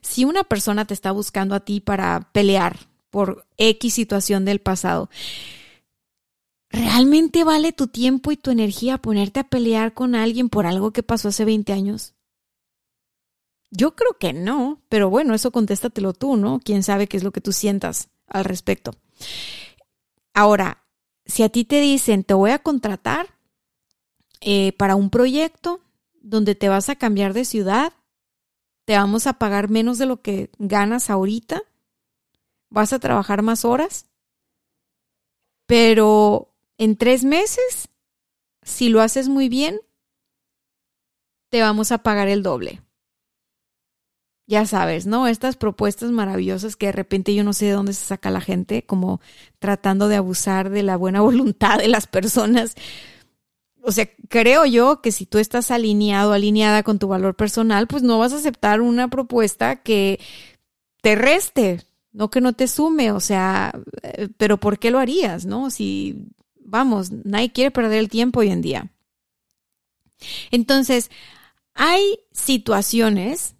si 0.00 0.24
una 0.24 0.44
persona 0.44 0.86
te 0.86 0.94
está 0.94 1.12
buscando 1.12 1.54
a 1.54 1.60
ti 1.60 1.80
para 1.80 2.30
pelear 2.32 2.78
por 3.10 3.46
X 3.58 3.94
situación 3.94 4.44
del 4.44 4.60
pasado, 4.60 5.10
¿realmente 6.74 7.44
vale 7.44 7.72
tu 7.72 7.86
tiempo 7.86 8.32
y 8.32 8.36
tu 8.36 8.50
energía 8.50 8.98
ponerte 8.98 9.40
a 9.40 9.48
pelear 9.48 9.94
con 9.94 10.14
alguien 10.14 10.48
por 10.48 10.66
algo 10.66 10.92
que 10.92 11.02
pasó 11.02 11.28
hace 11.28 11.44
20 11.44 11.72
años? 11.72 12.14
Yo 13.70 13.96
creo 13.96 14.18
que 14.18 14.32
no, 14.32 14.82
pero 14.88 15.10
bueno, 15.10 15.34
eso 15.34 15.50
contéstatelo 15.50 16.12
tú, 16.12 16.36
¿no? 16.36 16.60
Quién 16.62 16.82
sabe 16.82 17.06
qué 17.06 17.16
es 17.16 17.24
lo 17.24 17.32
que 17.32 17.40
tú 17.40 17.52
sientas 17.52 18.08
al 18.26 18.44
respecto. 18.44 18.92
Ahora, 20.32 20.84
si 21.26 21.42
a 21.42 21.48
ti 21.48 21.64
te 21.64 21.80
dicen, 21.80 22.24
te 22.24 22.34
voy 22.34 22.50
a 22.50 22.58
contratar 22.58 23.28
eh, 24.40 24.72
para 24.72 24.94
un 24.94 25.10
proyecto 25.10 25.80
donde 26.20 26.54
te 26.54 26.68
vas 26.68 26.88
a 26.88 26.96
cambiar 26.96 27.32
de 27.32 27.44
ciudad, 27.44 27.92
te 28.84 28.96
vamos 28.96 29.26
a 29.26 29.34
pagar 29.34 29.70
menos 29.70 29.98
de 29.98 30.06
lo 30.06 30.20
que 30.22 30.50
ganas 30.58 31.10
ahorita, 31.10 31.62
vas 32.68 32.92
a 32.92 32.98
trabajar 32.98 33.42
más 33.42 33.64
horas, 33.64 34.06
pero 35.66 36.53
en 36.78 36.96
tres 36.96 37.24
meses, 37.24 37.88
si 38.62 38.88
lo 38.88 39.00
haces 39.00 39.28
muy 39.28 39.48
bien, 39.48 39.80
te 41.50 41.60
vamos 41.60 41.92
a 41.92 41.98
pagar 41.98 42.28
el 42.28 42.42
doble 42.42 42.84
ya 44.46 44.66
sabes, 44.66 45.06
¿no? 45.06 45.26
Estas 45.26 45.56
propuestas 45.56 46.10
maravillosas 46.10 46.76
que 46.76 46.86
de 46.86 46.92
repente 46.92 47.34
yo 47.34 47.44
no 47.44 47.52
sé 47.52 47.66
de 47.66 47.72
dónde 47.72 47.94
se 47.94 48.04
saca 48.04 48.30
la 48.30 48.40
gente, 48.40 48.84
como 48.84 49.20
tratando 49.58 50.08
de 50.08 50.16
abusar 50.16 50.70
de 50.70 50.82
la 50.82 50.96
buena 50.96 51.20
voluntad 51.22 51.78
de 51.78 51.88
las 51.88 52.06
personas. 52.06 52.74
O 53.82 53.92
sea, 53.92 54.08
creo 54.28 54.64
yo 54.64 55.02
que 55.02 55.12
si 55.12 55.26
tú 55.26 55.38
estás 55.38 55.70
alineado, 55.70 56.32
alineada 56.32 56.82
con 56.82 56.98
tu 56.98 57.08
valor 57.08 57.36
personal, 57.36 57.86
pues 57.86 58.02
no 58.02 58.18
vas 58.18 58.32
a 58.32 58.36
aceptar 58.36 58.80
una 58.80 59.08
propuesta 59.08 59.76
que 59.82 60.20
te 61.02 61.14
reste, 61.16 61.82
no 62.12 62.30
que 62.30 62.40
no 62.40 62.54
te 62.54 62.66
sume, 62.68 63.12
o 63.12 63.20
sea, 63.20 63.72
eh, 64.02 64.28
pero 64.38 64.58
¿por 64.58 64.78
qué 64.78 64.90
lo 64.90 64.98
harías, 64.98 65.44
no? 65.44 65.70
Si, 65.70 66.28
vamos, 66.74 67.12
nadie 67.12 67.52
quiere 67.52 67.70
perder 67.70 68.00
el 68.00 68.08
tiempo 68.08 68.40
hoy 68.40 68.50
en 68.50 68.60
día. 68.60 68.90
Entonces, 70.50 71.08
hay 71.72 72.18
situaciones 72.32 73.54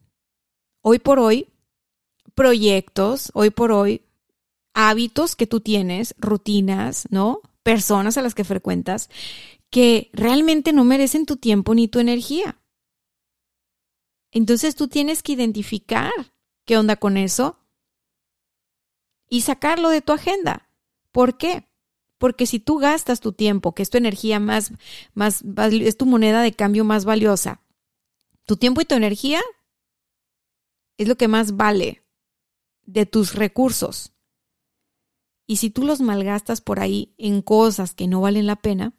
hoy 0.83 0.98
por 0.98 1.20
hoy, 1.20 1.46
proyectos, 2.35 3.31
hoy 3.33 3.50
por 3.50 3.70
hoy, 3.70 4.03
hábitos 4.72 5.37
que 5.37 5.46
tú 5.46 5.61
tienes, 5.61 6.16
rutinas, 6.18 7.07
¿no? 7.11 7.40
Personas 7.62 8.18
a 8.18 8.22
las 8.22 8.35
que 8.35 8.42
frecuentas 8.42 9.09
que 9.70 10.11
realmente 10.12 10.72
no 10.72 10.83
merecen 10.83 11.24
tu 11.24 11.37
tiempo 11.37 11.72
ni 11.77 11.87
tu 11.87 12.00
energía. 12.00 12.59
Entonces 14.33 14.74
tú 14.74 14.88
tienes 14.88 15.22
que 15.22 15.33
identificar 15.33 16.12
qué 16.64 16.79
onda 16.79 16.96
con 16.96 17.16
eso 17.16 17.61
y 19.29 19.42
sacarlo 19.42 19.90
de 19.90 20.00
tu 20.00 20.12
agenda. 20.12 20.68
¿Por 21.12 21.38
qué? 21.38 21.68
Porque 22.18 22.46
si 22.46 22.61
tú 22.61 22.79
gastas 22.79 23.20
tu 23.20 23.33
tiempo, 23.33 23.74
que 23.74 23.83
es 23.83 23.90
tu 23.90 23.98
energía 23.98 24.40
más, 24.40 24.72
más, 25.14 25.42
es 25.72 25.96
tu 25.96 26.07
moneda 26.07 26.42
de 26.42 26.53
cambio 26.53 26.85
más 26.85 27.05
valiosa, 27.05 27.61
tu 28.44 28.57
tiempo 28.57 28.81
y 28.81 28.85
tu 28.85 28.94
energía 28.94 29.40
es 30.96 31.09
lo 31.09 31.16
que 31.16 31.29
más 31.29 31.57
vale 31.57 32.05
de 32.83 33.07
tus 33.07 33.35
recursos. 33.35 34.12
Y 35.46 35.57
si 35.57 35.70
tú 35.70 35.85
los 35.85 36.00
malgastas 36.00 36.61
por 36.61 36.81
ahí 36.81 37.14
en 37.18 37.42
cosas 37.42 37.94
que 37.94 38.07
no 38.07 38.20
valen 38.20 38.46
la 38.46 38.57
pena, 38.57 38.94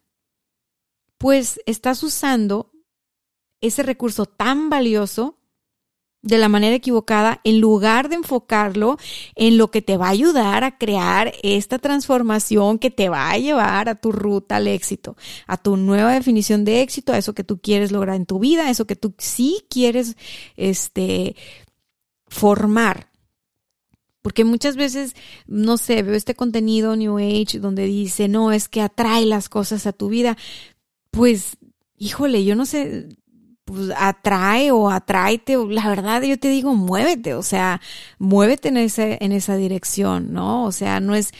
pues 1.18 1.60
estás 1.66 2.02
usando 2.02 2.72
ese 3.60 3.82
recurso 3.82 4.26
tan 4.26 4.68
valioso 4.68 5.35
de 6.22 6.38
la 6.38 6.48
manera 6.48 6.74
equivocada 6.74 7.40
en 7.44 7.60
lugar 7.60 8.08
de 8.08 8.16
enfocarlo 8.16 8.96
en 9.36 9.58
lo 9.58 9.70
que 9.70 9.82
te 9.82 9.96
va 9.96 10.08
a 10.08 10.10
ayudar 10.10 10.64
a 10.64 10.76
crear 10.76 11.32
esta 11.42 11.78
transformación 11.78 12.78
que 12.78 12.90
te 12.90 13.08
va 13.08 13.30
a 13.30 13.38
llevar 13.38 13.88
a 13.88 13.94
tu 13.94 14.10
ruta 14.10 14.56
al 14.56 14.66
éxito, 14.66 15.16
a 15.46 15.56
tu 15.56 15.76
nueva 15.76 16.12
definición 16.12 16.64
de 16.64 16.80
éxito, 16.80 17.12
a 17.12 17.18
eso 17.18 17.34
que 17.34 17.44
tú 17.44 17.60
quieres 17.60 17.92
lograr 17.92 18.16
en 18.16 18.26
tu 18.26 18.38
vida, 18.38 18.66
a 18.66 18.70
eso 18.70 18.86
que 18.86 18.96
tú 18.96 19.14
sí 19.18 19.64
quieres 19.70 20.16
este 20.56 21.36
formar. 22.26 23.10
Porque 24.26 24.44
muchas 24.44 24.74
veces, 24.74 25.14
no 25.46 25.76
sé, 25.76 26.02
veo 26.02 26.16
este 26.16 26.34
contenido 26.34 26.96
New 26.96 27.18
Age 27.18 27.60
donde 27.60 27.84
dice, 27.84 28.26
no, 28.26 28.50
es 28.50 28.68
que 28.68 28.80
atrae 28.80 29.24
las 29.24 29.48
cosas 29.48 29.86
a 29.86 29.92
tu 29.92 30.08
vida. 30.08 30.36
Pues, 31.12 31.58
híjole, 31.96 32.44
yo 32.44 32.56
no 32.56 32.66
sé, 32.66 33.08
pues 33.66 33.90
atrae 33.96 34.70
o 34.70 34.90
atráete, 34.90 35.56
la 35.68 35.88
verdad 35.88 36.22
yo 36.22 36.38
te 36.38 36.48
digo, 36.48 36.74
muévete, 36.74 37.34
o 37.34 37.42
sea, 37.42 37.80
muévete 38.18 38.68
en, 38.68 38.76
ese, 38.76 39.18
en 39.20 39.32
esa 39.32 39.56
dirección, 39.56 40.32
¿no? 40.32 40.64
O 40.64 40.70
sea, 40.70 41.00
no 41.00 41.16
es, 41.16 41.32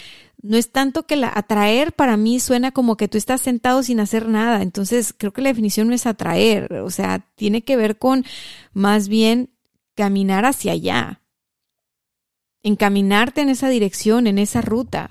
no 0.42 0.56
es 0.56 0.72
tanto 0.72 1.04
que 1.04 1.14
la 1.14 1.30
atraer 1.32 1.92
para 1.92 2.16
mí 2.16 2.40
suena 2.40 2.72
como 2.72 2.96
que 2.96 3.06
tú 3.06 3.16
estás 3.16 3.42
sentado 3.42 3.84
sin 3.84 4.00
hacer 4.00 4.28
nada, 4.28 4.62
entonces 4.62 5.14
creo 5.16 5.32
que 5.32 5.40
la 5.40 5.50
definición 5.50 5.86
no 5.86 5.94
es 5.94 6.04
atraer, 6.04 6.72
o 6.74 6.90
sea, 6.90 7.20
tiene 7.36 7.62
que 7.62 7.76
ver 7.76 7.96
con 7.96 8.24
más 8.72 9.06
bien 9.06 9.50
caminar 9.94 10.46
hacia 10.46 10.72
allá, 10.72 11.20
encaminarte 12.64 13.40
en 13.40 13.50
esa 13.50 13.68
dirección, 13.68 14.26
en 14.26 14.38
esa 14.38 14.62
ruta, 14.62 15.10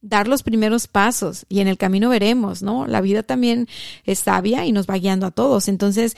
dar 0.00 0.28
los 0.28 0.42
primeros 0.42 0.86
pasos 0.86 1.46
y 1.48 1.60
en 1.60 1.68
el 1.68 1.78
camino 1.78 2.08
veremos, 2.08 2.62
¿no? 2.62 2.86
La 2.86 3.00
vida 3.00 3.22
también 3.22 3.68
es 4.04 4.20
sabia 4.20 4.66
y 4.66 4.72
nos 4.72 4.86
va 4.86 4.98
guiando 4.98 5.26
a 5.26 5.30
todos. 5.30 5.68
Entonces, 5.68 6.16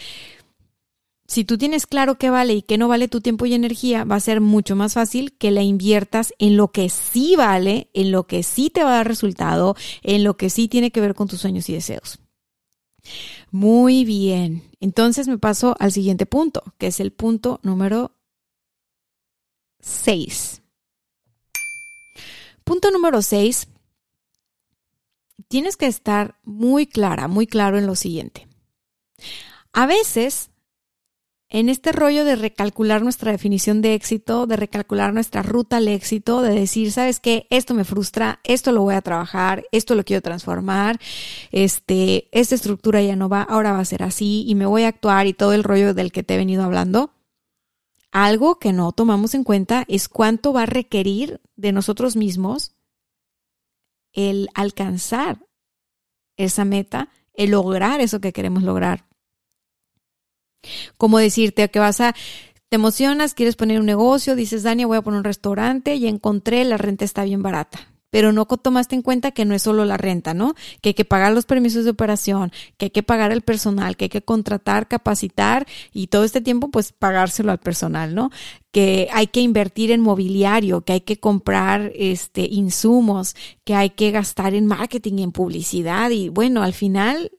si 1.31 1.45
tú 1.45 1.59
tienes 1.59 1.87
claro 1.87 2.17
qué 2.19 2.29
vale 2.29 2.55
y 2.55 2.63
qué 2.63 2.77
no 2.77 2.89
vale 2.89 3.07
tu 3.07 3.21
tiempo 3.21 3.47
y 3.47 3.55
energía, 3.55 4.03
va 4.03 4.17
a 4.17 4.21
ser 4.21 4.41
mucho 4.41 4.75
más 4.75 4.95
fácil 4.95 5.33
que 5.39 5.53
la 5.53 5.63
inviertas 5.63 6.35
en 6.39 6.57
lo 6.57 6.73
que 6.73 6.89
sí 6.89 7.37
vale, 7.37 7.89
en 7.95 8.11
lo 8.11 8.27
que 8.27 8.43
sí 8.43 8.69
te 8.69 8.83
va 8.83 8.91
a 8.91 8.97
dar 8.97 9.07
resultado, 9.07 9.77
en 10.03 10.25
lo 10.25 10.37
que 10.37 10.51
sí 10.51 10.67
tiene 10.67 10.91
que 10.91 11.01
ver 11.01 11.15
con 11.15 11.29
tus 11.29 11.41
sueños 11.41 11.69
y 11.69 11.75
deseos. 11.75 12.19
Muy 13.53 14.05
bien. 14.05 14.65
Entonces 14.81 15.29
me 15.29 15.39
paso 15.39 15.77
al 15.79 15.93
siguiente 15.93 16.27
punto, 16.27 16.63
que 16.79 16.89
es 16.89 16.99
el 16.99 17.13
punto 17.13 17.61
número 17.63 18.13
6. 19.81 20.63
Punto 22.65 22.91
número 22.91 23.23
6. 23.23 23.69
Tienes 25.51 25.77
que 25.77 25.89
estar 25.89 26.37
muy 26.45 26.87
clara, 26.87 27.27
muy 27.27 27.49
claro 27.49 27.77
en 27.77 27.89
lo 27.89 27.97
siguiente. 27.97 28.47
A 29.73 29.85
veces 29.85 30.51
en 31.49 31.69
este 31.69 31.91
rollo 31.91 32.25
de 32.25 32.37
recalcular 32.37 33.03
nuestra 33.03 33.33
definición 33.33 33.83
de 33.83 33.95
éxito, 33.95 34.47
de 34.47 34.55
recalcular 34.55 35.13
nuestra 35.13 35.43
ruta 35.43 35.79
al 35.79 35.89
éxito, 35.89 36.41
de 36.41 36.55
decir, 36.55 36.93
¿sabes 36.93 37.19
qué? 37.19 37.49
Esto 37.51 37.75
me 37.75 37.83
frustra, 37.83 38.39
esto 38.45 38.71
lo 38.71 38.83
voy 38.83 38.95
a 38.95 39.03
trabajar, 39.03 39.65
esto 39.73 39.97
lo 39.97 40.05
quiero 40.05 40.23
transformar, 40.23 41.01
este, 41.51 42.29
esta 42.31 42.55
estructura 42.55 43.03
ya 43.03 43.17
no 43.17 43.29
va, 43.29 43.43
ahora 43.43 43.73
va 43.73 43.81
a 43.81 43.85
ser 43.85 44.05
así 44.05 44.45
y 44.47 44.55
me 44.55 44.67
voy 44.67 44.85
a 44.85 44.89
actuar 44.89 45.27
y 45.27 45.33
todo 45.33 45.53
el 45.53 45.65
rollo 45.65 45.95
del 45.95 46.13
que 46.13 46.23
te 46.23 46.35
he 46.35 46.39
venido 46.39 46.63
hablando. 46.63 47.11
Algo 48.13 48.61
que 48.61 48.73
no 48.73 48.93
tomamos 48.93 49.35
en 49.35 49.43
cuenta 49.43 49.85
es 49.89 50.09
cuánto 50.09 50.53
va 50.53 50.63
a 50.63 50.67
requerir 50.67 51.41
de 51.57 51.73
nosotros 51.73 52.15
mismos 52.15 52.77
el 54.13 54.49
alcanzar 54.55 55.47
esa 56.37 56.65
meta, 56.65 57.11
el 57.35 57.51
lograr 57.51 58.01
eso 58.01 58.21
que 58.21 58.33
queremos 58.33 58.63
lograr. 58.63 59.07
Como 60.97 61.19
decirte 61.19 61.71
que 61.71 61.79
vas 61.79 62.01
a, 62.01 62.15
te 62.69 62.77
emocionas, 62.77 63.35
quieres 63.35 63.57
poner 63.57 63.81
un 63.81 63.87
negocio, 63.87 64.37
dices, 64.37 64.63
Dania, 64.63 64.87
voy 64.87 64.99
a 64.99 65.03
poner 65.03 65.19
un 65.19 65.25
restaurante 65.25 65.95
y 65.95 66.07
encontré, 66.07 66.65
la 66.65 66.77
renta 66.77 67.05
está 67.05 67.25
bien 67.25 67.43
barata. 67.43 67.90
Pero 68.11 68.33
no 68.33 68.45
tomaste 68.47 68.95
en 68.95 69.03
cuenta 69.03 69.31
que 69.31 69.45
no 69.45 69.55
es 69.55 69.63
solo 69.63 69.85
la 69.85 69.97
renta, 69.97 70.35
¿no? 70.35 70.55
Que 70.81 70.91
hay 70.91 70.95
que 70.95 71.05
pagar 71.05 71.33
los 71.33 71.47
permisos 71.47 71.85
de 71.85 71.91
operación, 71.91 72.53
que 72.77 72.87
hay 72.87 72.91
que 72.91 73.03
pagar 73.03 73.33
el 73.33 73.43
personal, 73.43 73.97
que 73.97 74.07
hay 74.07 74.09
que 74.09 74.23
contratar, 74.23 74.89
capacitar 74.89 75.67
y 75.93 76.09
todo 76.09 76.25
este 76.25 76.41
tiempo 76.41 76.71
pues 76.71 76.93
pagárselo 76.93 77.53
al 77.53 77.59
personal, 77.59 78.15
¿no? 78.15 78.31
Que 78.73 79.09
hay 79.13 79.29
que 79.29 79.41
invertir 79.41 79.91
en 79.91 80.01
mobiliario, 80.01 80.83
que 80.83 80.95
hay 80.95 81.01
que 81.01 81.19
comprar 81.19 81.93
este 81.95 82.43
insumos, 82.43 83.35
que 83.65 83.75
hay 83.75 83.91
que 83.91 84.11
gastar 84.11 84.55
en 84.55 84.67
marketing 84.67 85.19
en 85.19 85.33
publicidad 85.33 86.11
y 86.11 86.29
bueno, 86.29 86.63
al 86.63 86.75
final 86.75 87.33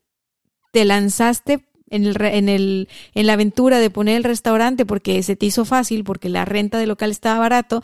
te 0.72 0.86
lanzaste 0.86 1.66
en, 1.92 2.06
el, 2.06 2.22
en, 2.22 2.50
el, 2.50 2.90
en 3.14 3.28
la 3.28 3.34
aventura 3.34 3.80
de 3.80 3.92
poner 3.92 4.18
el 4.18 4.24
restaurante 4.24 4.86
porque 4.86 5.22
se 5.22 5.36
te 5.36 5.46
hizo 5.46 5.66
fácil, 5.66 6.04
porque 6.04 6.30
la 6.30 6.46
renta 6.46 6.80
del 6.80 6.90
local 6.90 7.12
estaba 7.12 7.40
barato, 7.40 7.84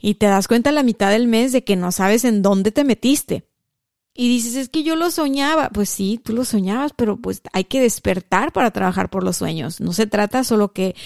y 0.00 0.14
te 0.14 0.26
das 0.26 0.48
cuenta 0.48 0.70
a 0.70 0.72
la 0.72 0.82
mitad 0.82 1.10
del 1.10 1.26
mes 1.26 1.52
de 1.52 1.64
que 1.64 1.76
no 1.76 1.92
sabes 1.92 2.24
en 2.24 2.40
dónde 2.40 2.72
te 2.72 2.84
metiste. 2.84 3.44
Y 4.14 4.28
dices, 4.28 4.54
es 4.56 4.68
que 4.68 4.82
yo 4.82 4.96
lo 4.96 5.10
soñaba. 5.10 5.70
Pues 5.70 5.88
sí, 5.88 6.20
tú 6.22 6.32
lo 6.32 6.44
soñabas, 6.44 6.92
pero 6.94 7.16
pues 7.16 7.42
hay 7.52 7.64
que 7.64 7.80
despertar 7.80 8.52
para 8.52 8.70
trabajar 8.70 9.08
por 9.08 9.22
los 9.24 9.36
sueños. 9.36 9.80
No 9.80 9.92
se 9.92 10.06
trata 10.06 10.42
solo 10.42 10.72
que, 10.72 10.96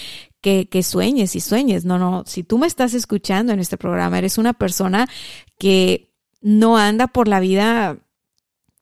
que, 0.41 0.67
que 0.67 0.83
sueñes 0.83 1.35
y 1.35 1.39
sueñes. 1.39 1.85
No, 1.85 1.99
no. 1.99 2.23
Si 2.25 2.43
tú 2.43 2.57
me 2.57 2.67
estás 2.67 2.93
escuchando 2.93 3.53
en 3.53 3.59
este 3.59 3.77
programa, 3.77 4.17
eres 4.17 4.37
una 4.37 4.53
persona 4.53 5.07
que 5.59 6.11
no 6.41 6.77
anda 6.77 7.07
por 7.07 7.27
la 7.27 7.39
vida 7.39 7.97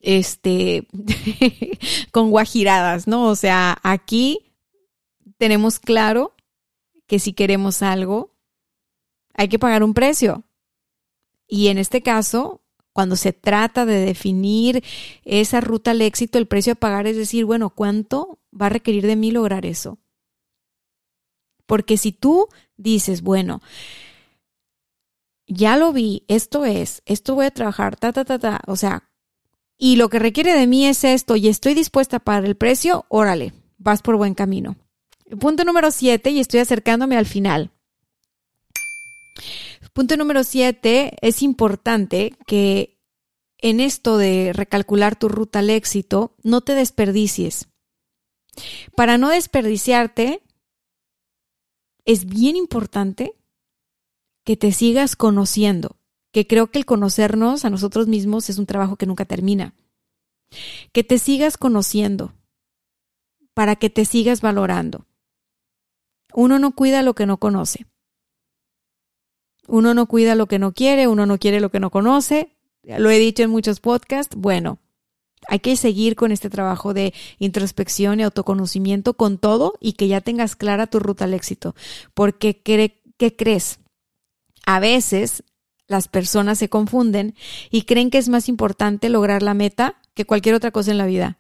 este, 0.04 0.88
con 2.12 2.30
guajiradas, 2.30 3.08
¿no? 3.08 3.28
O 3.30 3.36
sea, 3.36 3.80
aquí 3.82 4.54
tenemos 5.38 5.80
claro 5.80 6.36
que 7.08 7.20
si 7.20 7.34
queremos 7.34 7.82
algo, 7.82 8.36
hay 9.34 9.48
que 9.48 9.60
pagar 9.60 9.82
un 9.84 9.94
precio. 9.94 10.44
Y 11.48 11.70
en 11.70 11.78
este 11.78 12.04
caso, 12.04 12.62
cuando 12.92 13.16
se 13.16 13.32
trata 13.34 13.86
de 13.86 14.06
definir 14.06 14.84
esa 15.24 15.62
ruta 15.62 15.92
al 15.92 16.02
éxito, 16.02 16.38
el 16.38 16.48
precio 16.48 16.74
a 16.74 16.76
pagar 16.76 17.08
es 17.08 17.16
decir, 17.16 17.46
bueno, 17.46 17.70
¿cuánto 17.70 18.40
va 18.54 18.68
a 18.68 18.70
requerir 18.70 19.08
de 19.08 19.16
mí 19.16 19.32
lograr 19.32 19.66
eso? 19.66 20.00
Porque 21.66 21.96
si 21.96 22.12
tú 22.12 22.48
dices, 22.76 23.22
bueno, 23.22 23.62
ya 25.48 25.78
lo 25.78 25.94
vi, 25.94 26.26
esto 26.28 26.66
es, 26.66 27.02
esto 27.06 27.36
voy 27.36 27.46
a 27.46 27.52
trabajar, 27.52 27.96
ta, 27.96 28.12
ta, 28.12 28.26
ta, 28.26 28.38
ta, 28.38 28.62
o 28.68 28.76
sea, 28.76 29.13
y 29.78 29.96
lo 29.96 30.10
que 30.10 30.20
requiere 30.20 30.54
de 30.54 30.68
mí 30.68 30.86
es 30.86 31.04
esto 31.04 31.36
y 31.36 31.48
estoy 31.48 31.74
dispuesta 31.74 32.20
para 32.20 32.46
el 32.46 32.56
precio, 32.56 33.06
órale, 33.10 33.54
vas 33.78 34.02
por 34.02 34.18
buen 34.18 34.34
camino. 34.34 34.78
Punto 35.40 35.64
número 35.64 35.92
siete, 35.92 36.30
y 36.30 36.40
estoy 36.40 36.60
acercándome 36.60 37.18
al 37.18 37.26
final. 37.26 37.72
Punto 39.94 40.18
número 40.18 40.44
siete, 40.44 41.16
es 41.22 41.42
importante 41.42 42.36
que 42.46 43.00
en 43.60 43.80
esto 43.80 44.18
de 44.18 44.52
recalcular 44.54 45.16
tu 45.16 45.30
ruta 45.30 45.60
al 45.60 45.70
éxito, 45.70 46.36
no 46.44 46.62
te 46.62 46.76
desperdicies. 46.76 47.70
Para 48.96 49.18
no 49.18 49.30
desperdiciarte, 49.30 50.44
es 52.06 52.26
bien 52.26 52.56
importante 52.56 53.34
que 54.44 54.58
te 54.58 54.72
sigas 54.72 55.16
conociendo 55.16 55.98
que 56.34 56.48
creo 56.48 56.72
que 56.72 56.80
el 56.80 56.86
conocernos 56.86 57.64
a 57.64 57.70
nosotros 57.70 58.08
mismos 58.08 58.50
es 58.50 58.58
un 58.58 58.66
trabajo 58.66 58.98
que 58.98 59.06
nunca 59.06 59.24
termina. 59.24 59.76
Que 60.92 61.04
te 61.04 61.20
sigas 61.20 61.58
conociendo 61.58 62.34
para 63.54 63.76
que 63.76 63.92
te 63.92 64.04
sigas 64.04 64.42
valorando. 64.42 65.06
Uno 66.34 66.58
no 66.58 66.76
cuida 66.76 67.04
lo 67.04 67.14
que 67.14 67.28
no 67.28 67.38
conoce. 67.38 67.86
Uno 69.68 69.94
no 69.94 70.08
cuida 70.08 70.34
lo 70.34 70.48
que 70.48 70.58
no 70.58 70.74
quiere, 70.74 71.08
uno 71.08 71.28
no 71.28 71.38
quiere 71.38 71.62
lo 71.62 71.70
que 71.70 71.80
no 71.80 71.92
conoce. 71.92 72.58
Lo 72.82 73.12
he 73.12 73.20
dicho 73.20 73.44
en 73.44 73.52
muchos 73.52 73.80
podcasts. 73.80 74.36
Bueno, 74.36 74.80
hay 75.48 75.60
que 75.60 75.76
seguir 75.76 76.16
con 76.16 76.32
este 76.32 76.50
trabajo 76.50 76.96
de 76.96 77.14
introspección 77.38 78.20
y 78.20 78.24
autoconocimiento 78.24 79.14
con 79.14 79.38
todo 79.38 79.76
y 79.80 79.94
que 79.94 80.08
ya 80.08 80.20
tengas 80.20 80.56
clara 80.56 80.88
tu 80.88 80.98
ruta 80.98 81.26
al 81.26 81.36
éxito. 81.36 81.76
Porque, 82.16 82.60
¿qué 82.64 83.36
crees? 83.36 83.80
A 84.66 84.80
veces 84.80 85.44
las 85.88 86.08
personas 86.08 86.58
se 86.58 86.70
confunden 86.70 87.36
y 87.70 87.84
creen 87.84 88.10
que 88.10 88.18
es 88.18 88.30
más 88.30 88.50
importante 88.50 89.10
lograr 89.10 89.44
la 89.44 89.54
meta 89.54 90.02
que 90.14 90.26
cualquier 90.26 90.56
otra 90.56 90.72
cosa 90.72 90.92
en 90.92 90.98
la 90.98 91.06
vida. 91.06 91.40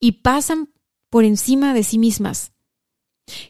Y 0.00 0.12
pasan 0.22 0.70
por 1.10 1.24
encima 1.24 1.74
de 1.74 1.84
sí 1.84 1.98
mismas. 1.98 2.52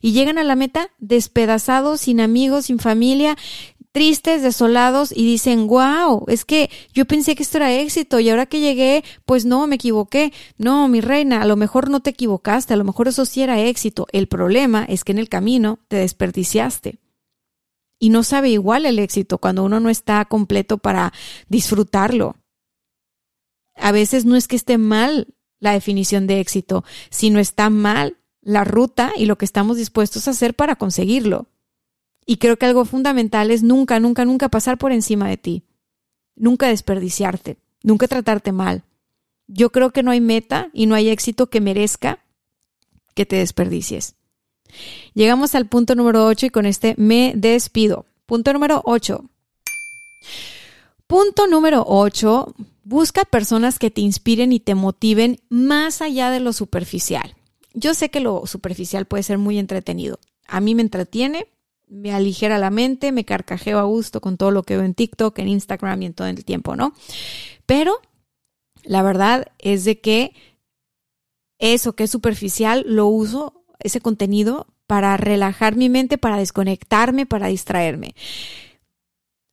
Y 0.01 0.13
llegan 0.13 0.39
a 0.39 0.45
la 0.45 0.55
meta 0.55 0.91
despedazados, 0.99 2.03
sin 2.03 2.21
amigos, 2.21 2.67
sin 2.67 2.79
familia, 2.79 3.37
tristes, 3.91 4.43
desolados 4.43 5.13
y 5.13 5.25
dicen, 5.25 5.67
wow, 5.67 6.25
es 6.29 6.45
que 6.45 6.71
yo 6.93 7.05
pensé 7.05 7.35
que 7.35 7.43
esto 7.43 7.59
era 7.59 7.73
éxito 7.73 8.21
y 8.21 8.29
ahora 8.29 8.47
que 8.47 8.61
llegué, 8.61 9.05
pues 9.25 9.45
no, 9.45 9.67
me 9.67 9.77
equivoqué. 9.77 10.33
No, 10.59 10.89
mi 10.89 11.01
reina, 11.01 11.43
a 11.43 11.47
lo 11.47 11.57
mejor 11.57 11.91
no 11.91 12.01
te 12.01 12.11
equivocaste, 12.11 12.75
a 12.75 12.77
lo 12.77 12.85
mejor 12.85 13.09
eso 13.09 13.25
sí 13.25 13.43
era 13.43 13.61
éxito. 13.61 14.07
El 14.13 14.29
problema 14.29 14.85
es 14.85 15.05
que 15.05 15.13
en 15.13 15.19
el 15.19 15.29
camino 15.29 15.81
te 15.89 15.97
desperdiciaste 15.97 16.99
y 18.05 18.11
no 18.11 18.23
sabe 18.23 18.51
igual 18.51 18.85
el 18.85 18.99
éxito 18.99 19.39
cuando 19.39 19.65
uno 19.65 19.81
no 19.81 19.89
está 19.89 20.23
completo 20.27 20.77
para 20.77 21.15
disfrutarlo. 21.49 22.37
A 23.77 23.93
veces 23.93 24.27
no 24.27 24.37
es 24.37 24.47
que 24.47 24.57
esté 24.57 24.77
mal 24.77 25.35
la 25.59 25.73
definición 25.73 26.27
de 26.27 26.39
éxito, 26.39 26.85
sino 27.09 27.39
está 27.39 27.71
mal 27.71 28.19
la 28.43 28.63
ruta 28.63 29.13
y 29.17 29.25
lo 29.25 29.39
que 29.39 29.47
estamos 29.47 29.79
dispuestos 29.79 30.29
a 30.29 30.33
hacer 30.33 30.53
para 30.53 30.77
conseguirlo. 30.77 31.49
Y 32.27 32.37
creo 32.37 32.59
que 32.59 32.67
algo 32.67 32.85
fundamental 32.85 33.51
es 33.51 33.63
nunca, 33.63 33.99
nunca, 34.01 34.27
nunca 34.27 34.51
pasar 34.51 34.77
por 34.77 34.93
encima 34.93 35.27
de 35.27 35.39
ti. 35.39 35.65
Nunca 36.37 36.69
desperdiciarte, 36.69 37.57
nunca 37.83 38.07
tratarte 38.07 38.53
mal. 38.53 38.85
Yo 39.47 39.73
creo 39.73 39.95
que 39.95 40.03
no 40.03 40.11
hay 40.11 40.21
meta 40.21 40.69
y 40.75 40.85
no 40.85 40.95
hay 40.95 41.09
éxito 41.09 41.49
que 41.49 41.63
merezca 41.63 42.23
que 43.15 43.25
te 43.25 43.37
desperdicies. 43.37 44.17
Llegamos 45.15 45.55
al 45.55 45.67
punto 45.67 45.95
número 45.95 46.27
8 46.27 46.47
y 46.47 46.51
con 46.51 46.67
este 46.67 46.95
me 46.97 47.33
despido. 47.37 48.07
Punto 48.27 48.53
número 48.53 48.83
8. 48.85 49.25
Punto 51.07 51.47
número 51.47 51.85
8. 51.87 52.55
Busca 52.85 53.25
personas 53.25 53.79
que 53.79 53.91
te 53.91 54.01
inspiren 54.01 54.53
y 54.53 54.61
te 54.61 54.75
motiven 54.75 55.41
más 55.49 56.03
allá 56.03 56.31
de 56.31 56.41
lo 56.41 56.53
superficial. 56.53 57.35
Yo 57.73 57.95
sé 57.95 58.11
que 58.11 58.21
lo 58.21 58.47
superficial 58.47 59.07
puede 59.07 59.23
ser 59.23 59.39
muy 59.39 59.59
entretenido. 59.59 60.19
A 60.47 60.61
mí 60.61 60.75
me 60.75 60.83
entretiene, 60.83 61.49
me 61.89 62.13
aligera 62.13 62.59
la 62.59 62.71
mente, 62.71 63.13
me 63.13 63.25
carcajeo 63.25 63.79
a 63.79 63.85
gusto 63.85 64.21
con 64.21 64.37
todo 64.37 64.51
lo 64.51 64.63
que 64.63 64.77
veo 64.77 64.85
en 64.85 64.95
TikTok, 64.95 65.39
en 65.39 65.49
Instagram 65.49 66.03
y 66.03 66.07
en 66.07 66.15
todo 66.15 66.29
el 66.29 66.45
tiempo, 66.45 66.77
¿no? 66.77 66.95
Pero 67.67 68.01
la 68.85 69.03
verdad 69.03 69.47
es 69.59 69.85
de 69.85 70.01
que 70.01 70.35
eso 71.59 71.95
que 71.95 72.05
es 72.05 72.11
superficial 72.11 72.85
lo 72.87 73.07
uso 73.07 73.64
ese 73.79 74.01
contenido 74.01 74.67
para 74.87 75.17
relajar 75.17 75.77
mi 75.77 75.89
mente, 75.89 76.19
para 76.19 76.37
desconectarme, 76.37 77.27
para 77.27 77.49
distraerme. 77.49 78.15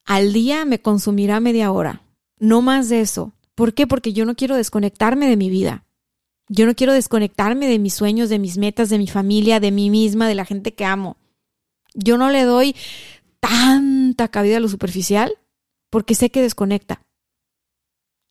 Al 0.06 0.34
día 0.34 0.66
me 0.66 0.82
consumirá 0.82 1.40
media 1.40 1.72
hora, 1.72 2.02
no 2.38 2.62
más 2.62 2.90
de 2.90 3.02
eso. 3.02 3.34
¿Por 3.56 3.74
qué? 3.74 3.88
Porque 3.88 4.14
yo 4.14 4.26
no 4.26 4.36
quiero 4.36 4.56
desconectarme 4.56 5.28
de 5.28 5.38
mi 5.38 5.50
vida. 5.50 5.86
Yo 6.50 6.66
no 6.66 6.76
quiero 6.76 6.94
desconectarme 6.94 7.68
de 7.68 7.80
mis 7.80 7.94
sueños, 7.94 8.30
de 8.30 8.40
mis 8.40 8.58
metas, 8.58 8.90
de 8.90 8.98
mi 8.98 9.08
familia, 9.08 9.60
de 9.60 9.72
mí 9.72 9.90
misma, 9.90 10.28
de 10.28 10.36
la 10.36 10.46
gente 10.46 10.74
que 10.74 10.84
amo. 10.84 11.18
Yo 11.94 12.18
no 12.18 12.30
le 12.30 12.44
doy 12.44 12.76
tanta 13.40 14.28
cabida 14.28 14.58
a 14.58 14.60
lo 14.60 14.68
superficial 14.68 15.38
porque 15.90 16.16
sé 16.16 16.30
que 16.30 16.42
desconecta. 16.42 17.04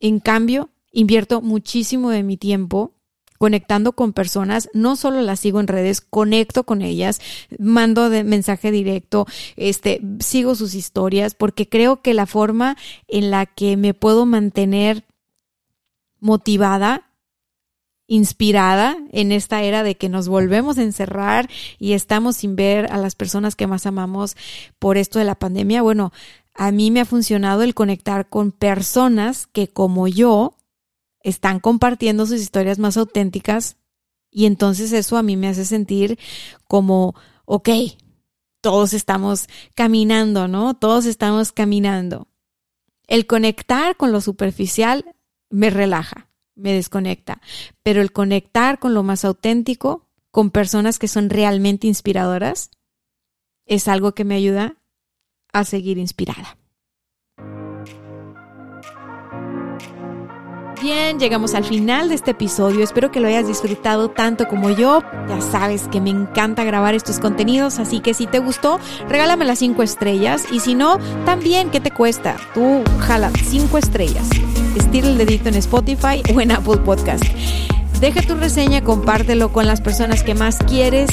En 0.01 0.21
cambio, 0.21 0.71
invierto 0.93 1.41
muchísimo 1.41 2.11
de 2.11 2.23
mi 2.23 2.37
tiempo 2.37 2.95
conectando 3.41 3.93
con 3.93 4.13
personas, 4.13 4.69
no 4.75 4.97
solo 4.97 5.23
las 5.23 5.41
sigo 5.41 5.61
en 5.61 5.67
redes, 5.67 6.03
conecto 6.03 6.65
con 6.65 6.83
ellas, 6.83 7.23
mando 7.59 8.11
de 8.11 8.23
mensaje 8.23 8.71
directo, 8.71 9.27
este, 9.57 10.03
sigo 10.19 10.55
sus 10.55 10.75
historias, 10.75 11.35
porque 11.35 11.67
creo 11.67 12.03
que 12.03 12.13
la 12.13 12.27
forma 12.27 12.77
en 13.09 13.31
la 13.31 13.47
que 13.47 13.79
me 13.79 13.95
puedo 13.95 14.27
mantener 14.27 15.07
motivada 16.19 17.07
inspirada 18.07 18.99
en 19.11 19.33
esta 19.33 19.63
era 19.63 19.85
de 19.85 19.97
que 19.97 20.11
nos 20.11 20.29
volvemos 20.29 20.77
a 20.77 20.83
encerrar 20.83 21.49
y 21.79 21.95
estamos 21.95 22.37
sin 22.37 22.57
ver 22.57 22.93
a 22.93 22.99
las 22.99 23.15
personas 23.15 23.57
que 23.57 23.67
más 23.67 23.87
amamos 23.87 24.37
por 24.79 24.99
esto 24.99 25.19
de 25.19 25.25
la 25.25 25.37
pandemia, 25.37 25.81
bueno, 25.81 26.13
a 26.55 26.73
mí 26.73 26.91
me 26.91 27.01
ha 27.01 27.07
funcionado 27.07 27.63
el 27.63 27.73
conectar 27.73 28.29
con 28.29 28.53
personas 28.53 29.47
que 29.47 29.69
como 29.69 30.09
yo 30.09 30.59
están 31.23 31.61
compartiendo 31.61 32.27
sus 32.27 32.41
historias 32.41 32.79
más 32.79 32.97
auténticas 32.97 33.77
y 34.31 34.47
entonces 34.47 34.93
eso 34.93 35.17
a 35.17 35.23
mí 35.23 35.37
me 35.37 35.49
hace 35.49 35.65
sentir 35.65 36.19
como, 36.67 37.15
ok, 37.45 37.69
todos 38.61 38.93
estamos 38.93 39.49
caminando, 39.75 40.49
¿no? 40.49 40.75
Todos 40.75 41.07
estamos 41.07 41.53
caminando. 41.53 42.29
El 43.07 43.27
conectar 43.27 43.97
con 43.97 44.13
lo 44.13 44.21
superficial 44.21 45.17
me 45.51 45.71
relaja, 45.71 46.29
me 46.55 46.73
desconecta, 46.73 47.41
pero 47.83 48.01
el 48.01 48.13
conectar 48.13 48.79
con 48.79 48.95
lo 48.95 49.03
más 49.03 49.25
auténtico, 49.25 50.07
con 50.31 50.51
personas 50.51 50.99
que 50.99 51.09
son 51.09 51.29
realmente 51.29 51.89
inspiradoras, 51.89 52.71
es 53.67 53.89
algo 53.89 54.13
que 54.15 54.25
me 54.25 54.37
ayuda 54.37 54.77
a 55.53 55.65
seguir 55.65 55.99
inspirada. 55.99 56.60
Bien, 60.83 61.19
llegamos 61.19 61.55
al 61.55 61.65
final 61.65 62.09
de 62.09 62.15
este 62.15 62.31
episodio. 62.31 62.83
Espero 62.83 63.11
que 63.11 63.21
lo 63.21 63.29
hayas 63.29 63.47
disfrutado 63.47 64.09
tanto 64.09 64.49
como 64.49 64.71
yo. 64.71 65.03
Ya 65.29 65.39
sabes 65.43 65.89
que 65.89 66.01
me 66.01 66.09
encanta 66.09 66.65
grabar 66.65 66.95
estos 66.95 67.19
contenidos, 67.19 67.79
así 67.79 68.01
que 68.01 68.15
si 68.15 68.27
te 68.27 68.39
gustó, 68.39 68.81
regálame 69.07 69.45
las 69.45 69.59
5 69.59 69.83
estrellas. 69.83 70.45
Y 70.51 70.61
si 70.61 70.75
no, 70.75 70.99
también, 71.27 71.71
¿qué 71.71 71.81
te 71.81 71.91
cuesta? 71.91 72.37
Tú 72.55 72.83
jala 72.99 73.31
5 73.45 73.77
estrellas. 73.77 74.27
Estira 74.75 75.09
el 75.09 75.19
dedito 75.19 75.51
en 75.51 75.57
Spotify 75.57 76.23
o 76.35 76.41
en 76.41 76.51
Apple 76.51 76.79
Podcast. 76.79 77.25
Deja 78.01 78.23
tu 78.23 78.35
reseña, 78.37 78.83
compártelo 78.83 79.53
con 79.53 79.67
las 79.67 79.83
personas 79.83 80.23
que 80.23 80.35
más 80.35 80.57
quieres. 80.67 81.11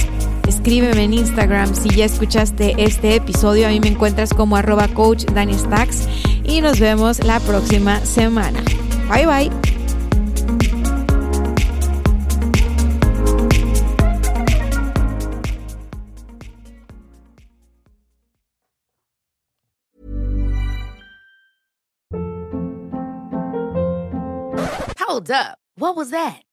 Escríbeme 0.47 1.03
en 1.03 1.13
Instagram 1.13 1.75
si 1.75 1.89
ya 1.89 2.05
escuchaste 2.05 2.75
este 2.77 3.15
episodio. 3.15 3.67
A 3.67 3.71
mí 3.71 3.81
me 3.81 3.89
encuentras 3.89 4.33
como 4.33 4.55
arroba 4.55 4.87
coach 4.87 5.25
Dani 5.25 5.55
Stacks. 5.55 6.07
Y 6.45 6.61
nos 6.61 6.79
vemos 6.79 7.21
la 7.25 7.41
próxima 7.41 7.99
semana. 8.05 8.61
Bye 9.07 9.25
bye. 9.25 9.49
Hold 24.99 25.31
up. 25.31 25.57
What 25.75 25.95
was 25.95 26.09
that? 26.11 26.46